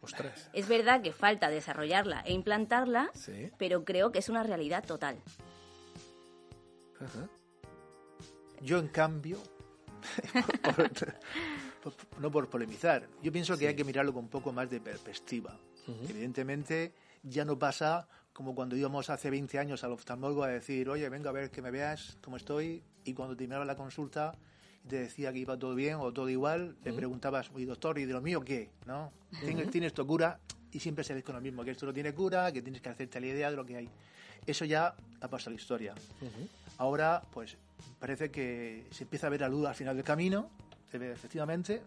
Ostras. 0.01 0.49
Es 0.53 0.67
verdad 0.67 1.01
que 1.01 1.11
falta 1.11 1.49
desarrollarla 1.49 2.21
e 2.21 2.33
implantarla, 2.33 3.11
pero 3.57 3.83
creo 3.83 4.11
que 4.11 4.19
es 4.19 4.29
una 4.29 4.43
realidad 4.43 4.85
total. 4.85 5.17
Yo, 8.61 8.77
en 8.77 8.87
cambio, 8.87 9.37
no 12.19 12.31
por 12.31 12.49
polemizar, 12.49 13.07
yo 13.21 13.31
pienso 13.31 13.57
que 13.57 13.67
hay 13.67 13.75
que 13.75 13.83
mirarlo 13.83 14.13
con 14.13 14.25
un 14.25 14.29
poco 14.29 14.53
más 14.53 14.69
de 14.69 14.79
perspectiva. 14.79 15.57
Evidentemente, 16.07 16.93
ya 17.23 17.43
no 17.43 17.57
pasa 17.57 18.07
como 18.35 18.53
cuando 18.53 18.75
íbamos 18.75 19.09
hace 19.09 19.29
20 19.29 19.57
años 19.59 19.85
al 19.85 19.93
oftalmólogo 19.93 20.43
a 20.43 20.49
decir, 20.49 20.89
oye, 20.89 21.07
venga 21.07 21.29
a 21.29 21.33
ver 21.33 21.49
que 21.49 21.61
me 21.61 21.71
veas 21.71 22.17
cómo 22.21 22.35
estoy, 22.35 22.83
y 23.05 23.13
cuando 23.13 23.33
terminaba 23.33 23.63
la 23.63 23.77
consulta 23.77 24.35
te 24.89 24.97
decía 24.97 25.31
que 25.31 25.39
iba 25.39 25.57
todo 25.57 25.73
bien 25.73 25.95
o 26.01 26.11
todo 26.11 26.29
igual, 26.29 26.75
te 26.83 26.91
preguntabas, 26.91 27.49
oye, 27.55 27.65
doctor, 27.65 27.97
¿y 27.97 28.03
de 28.03 28.11
lo 28.11 28.21
mío 28.21 28.41
qué? 28.41 28.69
¿No? 28.85 29.13
¿Tienes, 29.39 29.71
¿Tienes 29.71 29.93
tu 29.93 30.05
cura? 30.05 30.37
Y 30.73 30.81
siempre 30.81 31.05
se 31.05 31.23
con 31.23 31.35
lo 31.35 31.41
mismo, 31.41 31.63
que 31.63 31.71
esto 31.71 31.85
no 31.85 31.93
tiene 31.93 32.13
cura, 32.13 32.51
que 32.51 32.61
tienes 32.61 32.81
que 32.81 32.89
hacerte 32.89 33.21
la 33.21 33.27
idea 33.27 33.49
de 33.49 33.55
lo 33.55 33.65
que 33.65 33.77
hay. 33.77 33.89
Eso 34.45 34.65
ya 34.65 34.93
ha 35.21 35.27
pasado 35.29 35.51
la 35.51 35.55
historia. 35.55 35.95
Ahora, 36.77 37.23
pues, 37.31 37.57
parece 37.99 38.31
que 38.31 38.85
se 38.91 39.05
empieza 39.05 39.27
a 39.27 39.29
ver 39.29 39.41
la 39.41 39.47
luz 39.47 39.65
al 39.65 39.75
final 39.75 39.95
del 39.95 40.03
camino, 40.03 40.49
efectivamente, 40.91 41.81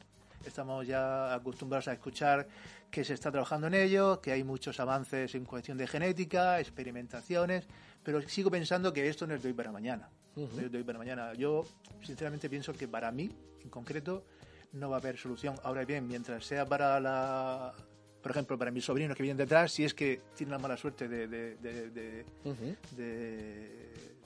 estamos 0.48 0.86
ya 0.86 1.34
acostumbrados 1.34 1.88
a 1.88 1.92
escuchar 1.92 2.48
que 2.90 3.04
se 3.04 3.14
está 3.14 3.30
trabajando 3.30 3.66
en 3.66 3.74
ello, 3.74 4.20
que 4.20 4.32
hay 4.32 4.44
muchos 4.44 4.80
avances 4.80 5.34
en 5.34 5.44
cuestión 5.44 5.78
de 5.78 5.86
genética, 5.86 6.60
experimentaciones, 6.60 7.66
pero 8.02 8.20
sigo 8.28 8.50
pensando 8.50 8.92
que 8.92 9.08
esto 9.08 9.26
no 9.26 9.34
es 9.34 9.42
de 9.42 9.48
hoy 9.48 9.54
para 9.54 9.72
mañana. 9.72 10.10
de 10.34 10.78
hoy 10.78 10.84
para 10.84 10.98
mañana. 10.98 11.34
Yo, 11.34 11.64
sinceramente, 12.02 12.48
pienso 12.48 12.72
que 12.72 12.88
para 12.88 13.10
mí, 13.10 13.30
en 13.62 13.70
concreto, 13.70 14.24
no 14.72 14.90
va 14.90 14.96
a 14.96 15.00
haber 15.00 15.16
solución. 15.18 15.56
Ahora 15.62 15.84
bien, 15.84 16.06
mientras 16.06 16.44
sea 16.44 16.66
para 16.66 17.00
la. 17.00 17.74
Por 18.22 18.32
ejemplo, 18.32 18.58
para 18.58 18.70
mis 18.70 18.84
sobrinos 18.84 19.16
que 19.16 19.22
vienen 19.22 19.36
detrás, 19.36 19.72
si 19.72 19.84
es 19.84 19.94
que 19.94 20.22
tienen 20.34 20.52
la 20.52 20.58
mala 20.58 20.76
suerte 20.76 21.08
de, 21.08 21.28
de, 21.28 22.24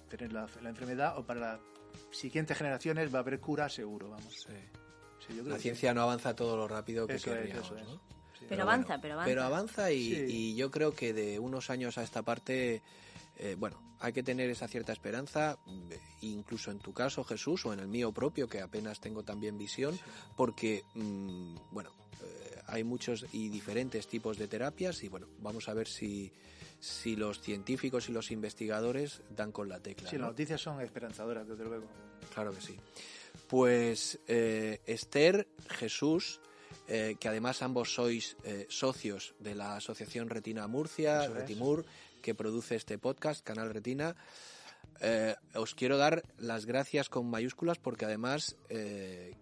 tener 0.08 0.32
la, 0.32 0.48
enfermedad, 0.64 1.18
o 1.18 1.24
para 1.24 1.40
las 1.40 1.60
siguientes 2.10 2.56
generaciones 2.56 3.12
va 3.12 3.18
a 3.18 3.22
haber 3.22 3.38
cura 3.38 3.68
seguro, 3.68 4.10
vamos. 4.10 4.46
La 5.44 5.58
ciencia 5.58 5.94
no 5.94 6.02
avanza 6.02 6.34
todo 6.34 6.56
lo 6.56 6.68
rápido 6.68 7.06
que 7.06 7.18
querríamos, 7.18 7.72
pero, 8.48 8.62
avanza, 8.62 9.00
pero 9.00 9.14
avanza. 9.14 9.30
Pero 9.30 9.42
avanza 9.42 9.92
y, 9.92 10.54
yo 10.54 10.70
creo 10.70 10.92
que 10.92 11.12
de 11.12 11.38
unos 11.38 11.70
años 11.70 11.98
a 11.98 12.02
esta 12.02 12.22
parte, 12.22 12.82
eh, 13.36 13.56
bueno, 13.58 13.80
hay 14.00 14.12
que 14.12 14.22
tener 14.22 14.50
esa 14.50 14.68
cierta 14.68 14.92
esperanza, 14.92 15.58
eh, 15.66 16.00
incluso 16.22 16.70
en 16.70 16.80
tu 16.80 16.92
caso, 16.92 17.24
Jesús, 17.24 17.64
o 17.66 17.72
en 17.72 17.78
el 17.78 17.88
mío 17.88 18.12
propio, 18.12 18.48
que 18.48 18.60
apenas 18.60 19.00
tengo 19.00 19.22
también 19.22 19.56
visión, 19.56 19.98
porque, 20.36 20.84
mm, 20.94 21.54
bueno, 21.70 21.92
eh, 22.22 22.60
hay 22.66 22.84
muchos 22.84 23.26
y 23.32 23.48
diferentes 23.48 24.08
tipos 24.08 24.38
de 24.38 24.48
terapias 24.48 25.02
y, 25.04 25.08
bueno, 25.08 25.28
vamos 25.38 25.68
a 25.68 25.74
ver 25.74 25.86
si, 25.86 26.32
si 26.80 27.14
los 27.14 27.40
científicos 27.40 28.08
y 28.08 28.12
los 28.12 28.32
investigadores 28.32 29.22
dan 29.30 29.52
con 29.52 29.68
la 29.68 29.78
tecla. 29.78 30.10
Sí, 30.10 30.18
las 30.18 30.30
noticias 30.30 30.60
son 30.60 30.80
esperanzadoras, 30.80 31.46
desde 31.46 31.64
luego. 31.64 31.86
Claro 32.34 32.52
que 32.52 32.60
sí. 32.60 32.76
Pues 33.48 34.18
Esther, 34.26 35.46
Jesús, 35.68 36.40
eh, 36.88 37.16
que 37.18 37.28
además 37.28 37.62
ambos 37.62 37.94
sois 37.94 38.36
eh, 38.44 38.66
socios 38.68 39.34
de 39.38 39.54
la 39.54 39.76
Asociación 39.76 40.28
Retina 40.28 40.66
Murcia, 40.66 41.28
Retimur, 41.28 41.86
que 42.20 42.34
produce 42.34 42.74
este 42.74 42.98
podcast, 42.98 43.44
Canal 43.44 43.72
Retina. 43.72 44.16
Eh, 45.00 45.34
os 45.54 45.74
quiero 45.74 45.96
dar 45.98 46.22
las 46.38 46.64
gracias 46.64 47.08
con 47.08 47.28
mayúsculas 47.28 47.78
porque 47.78 48.04
además 48.04 48.56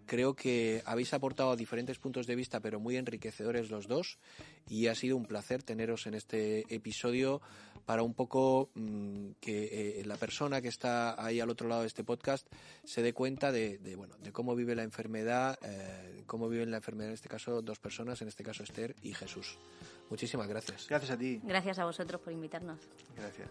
creo 0.07 0.35
que 0.35 0.83
habéis 0.87 1.12
aportado 1.14 1.55
diferentes 1.55 1.98
puntos 1.98 2.26
de 2.26 2.35
vista 2.35 2.61
pero 2.61 2.81
muy 2.81 2.96
enriquecedores 2.96 3.70
los 3.70 3.87
dos 3.87 4.18
y 4.68 4.87
ha 4.87 4.94
sido 4.94 5.16
un 5.16 5.26
placer 5.26 5.62
teneros 5.62 6.07
en 6.07 6.14
este 6.14 6.64
episodio 6.74 7.40
para 7.85 8.03
un 8.03 8.14
poco 8.14 8.70
mm, 8.74 9.33
que 9.40 10.03
la 10.07 10.16
persona 10.16 10.61
que 10.61 10.68
está 10.68 11.22
ahí 11.22 11.40
al 11.40 11.50
otro 11.50 11.68
lado 11.68 11.83
de 11.83 11.88
este 11.88 12.05
podcast 12.05 12.46
se 12.85 13.03
dé 13.03 13.12
cuenta 13.12 13.53
de, 13.53 13.79
bueno 13.96 14.16
de 14.18 14.33
cómo 14.33 14.57
vive 14.57 14.74
la 14.74 14.83
enfermedad 14.83 15.59
cómo 16.31 16.48
viven 16.48 16.70
la 16.70 16.76
enfermedad, 16.76 17.09
en 17.09 17.14
este 17.14 17.29
caso 17.29 17.61
dos 17.61 17.81
personas, 17.81 18.22
en 18.22 18.29
este 18.29 18.44
caso 18.44 18.62
Esther 18.62 18.94
y 19.03 19.14
Jesús. 19.14 19.59
Muchísimas 20.11 20.46
gracias. 20.46 20.87
Gracias 20.88 21.11
a 21.11 21.18
ti. 21.18 21.40
Gracias 21.42 21.81
a 21.81 21.85
vosotros 21.85 22.20
por 22.20 22.33
invitarnos. 22.33 22.79
Gracias. 23.16 23.50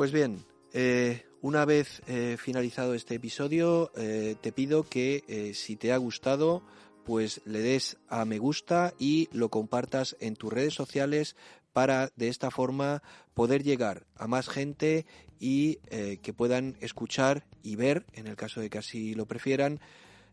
Pues 0.00 0.12
bien, 0.12 0.42
eh, 0.72 1.26
una 1.42 1.66
vez 1.66 2.00
eh, 2.06 2.38
finalizado 2.38 2.94
este 2.94 3.16
episodio, 3.16 3.92
eh, 3.98 4.34
te 4.40 4.50
pido 4.50 4.82
que 4.82 5.52
si 5.54 5.76
te 5.76 5.92
ha 5.92 5.98
gustado, 5.98 6.62
pues 7.04 7.42
le 7.44 7.60
des 7.60 7.98
a 8.08 8.24
me 8.24 8.38
gusta 8.38 8.94
y 8.98 9.28
lo 9.30 9.50
compartas 9.50 10.16
en 10.18 10.36
tus 10.36 10.50
redes 10.50 10.72
sociales 10.72 11.36
para 11.74 12.12
de 12.16 12.28
esta 12.28 12.50
forma 12.50 13.02
poder 13.34 13.62
llegar 13.62 14.06
a 14.16 14.26
más 14.26 14.48
gente 14.48 15.04
y 15.38 15.74
que 16.22 16.32
puedan 16.32 16.78
escuchar 16.80 17.44
y 17.62 17.76
ver, 17.76 18.06
en 18.14 18.26
el 18.26 18.36
caso 18.36 18.62
de 18.62 18.70
que 18.70 18.78
así 18.78 19.12
lo 19.12 19.26
prefieran, 19.26 19.80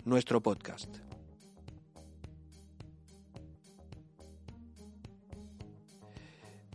nuestro 0.05 0.41
podcast. 0.41 0.87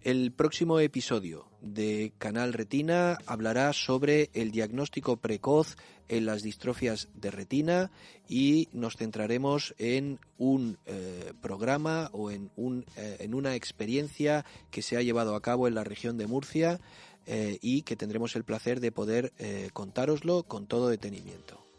El 0.03 0.31
próximo 0.33 0.79
episodio 0.79 1.52
de 1.63 2.13
Canal 2.19 2.53
Retina 2.53 3.19
hablará 3.27 3.73
sobre 3.73 4.31
el 4.35 4.51
diagnóstico 4.51 5.17
precoz 5.17 5.77
en 6.09 6.27
las 6.27 6.43
distrofias 6.43 7.09
de 7.15 7.31
retina 7.31 7.91
y 8.29 8.69
nos 8.73 8.97
centraremos 8.97 9.75
en 9.79 10.19
un 10.37 10.79
eh, 10.87 11.33
programa 11.41 12.11
o 12.13 12.31
en, 12.31 12.51
un, 12.57 12.85
eh, 12.97 13.17
en 13.21 13.35
una 13.35 13.55
experiencia 13.55 14.45
que 14.71 14.83
se 14.83 14.97
ha 14.97 15.03
llevado 15.03 15.35
a 15.35 15.43
cabo 15.43 15.69
en 15.69 15.75
la 15.75 15.85
región 15.85 16.19
de 16.19 16.27
Murcia 16.27 16.81
eh, 17.27 17.59
y 17.63 17.83
que 17.83 17.97
tendremos 17.97 18.35
el 18.37 18.45
placer 18.45 18.81
de 18.81 18.93
poder 18.93 19.33
contároslo 19.73 20.43
con 20.43 20.67
todo 20.67 20.89
detenimiento. 20.89 21.72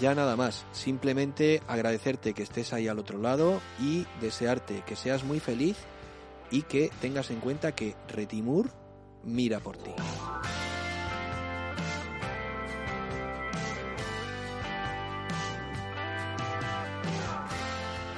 Ya 0.00 0.14
nada 0.14 0.36
más, 0.36 0.64
simplemente 0.72 1.62
agradecerte 1.68 2.34
que 2.34 2.42
estés 2.42 2.72
ahí 2.72 2.88
al 2.88 2.98
otro 2.98 3.18
lado 3.18 3.60
y 3.80 4.06
desearte 4.20 4.82
que 4.86 4.96
seas 4.96 5.22
muy 5.22 5.38
feliz 5.38 5.76
y 6.50 6.62
que 6.62 6.90
tengas 7.00 7.30
en 7.30 7.40
cuenta 7.40 7.72
que 7.72 7.94
Retimur 8.08 8.70
mira 9.22 9.60
por 9.60 9.76
ti. 9.76 9.92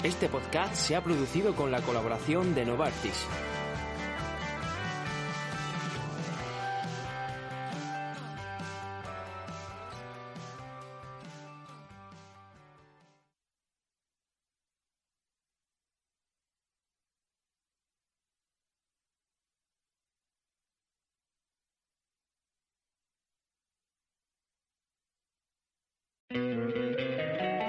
Este 0.04 0.28
podcast 0.28 0.74
se 0.74 0.96
ha 0.96 1.02
producido 1.02 1.56
con 1.56 1.70
la 1.70 1.80
colaboración 1.80 2.54
de 2.54 2.66
Novartis, 2.66 3.26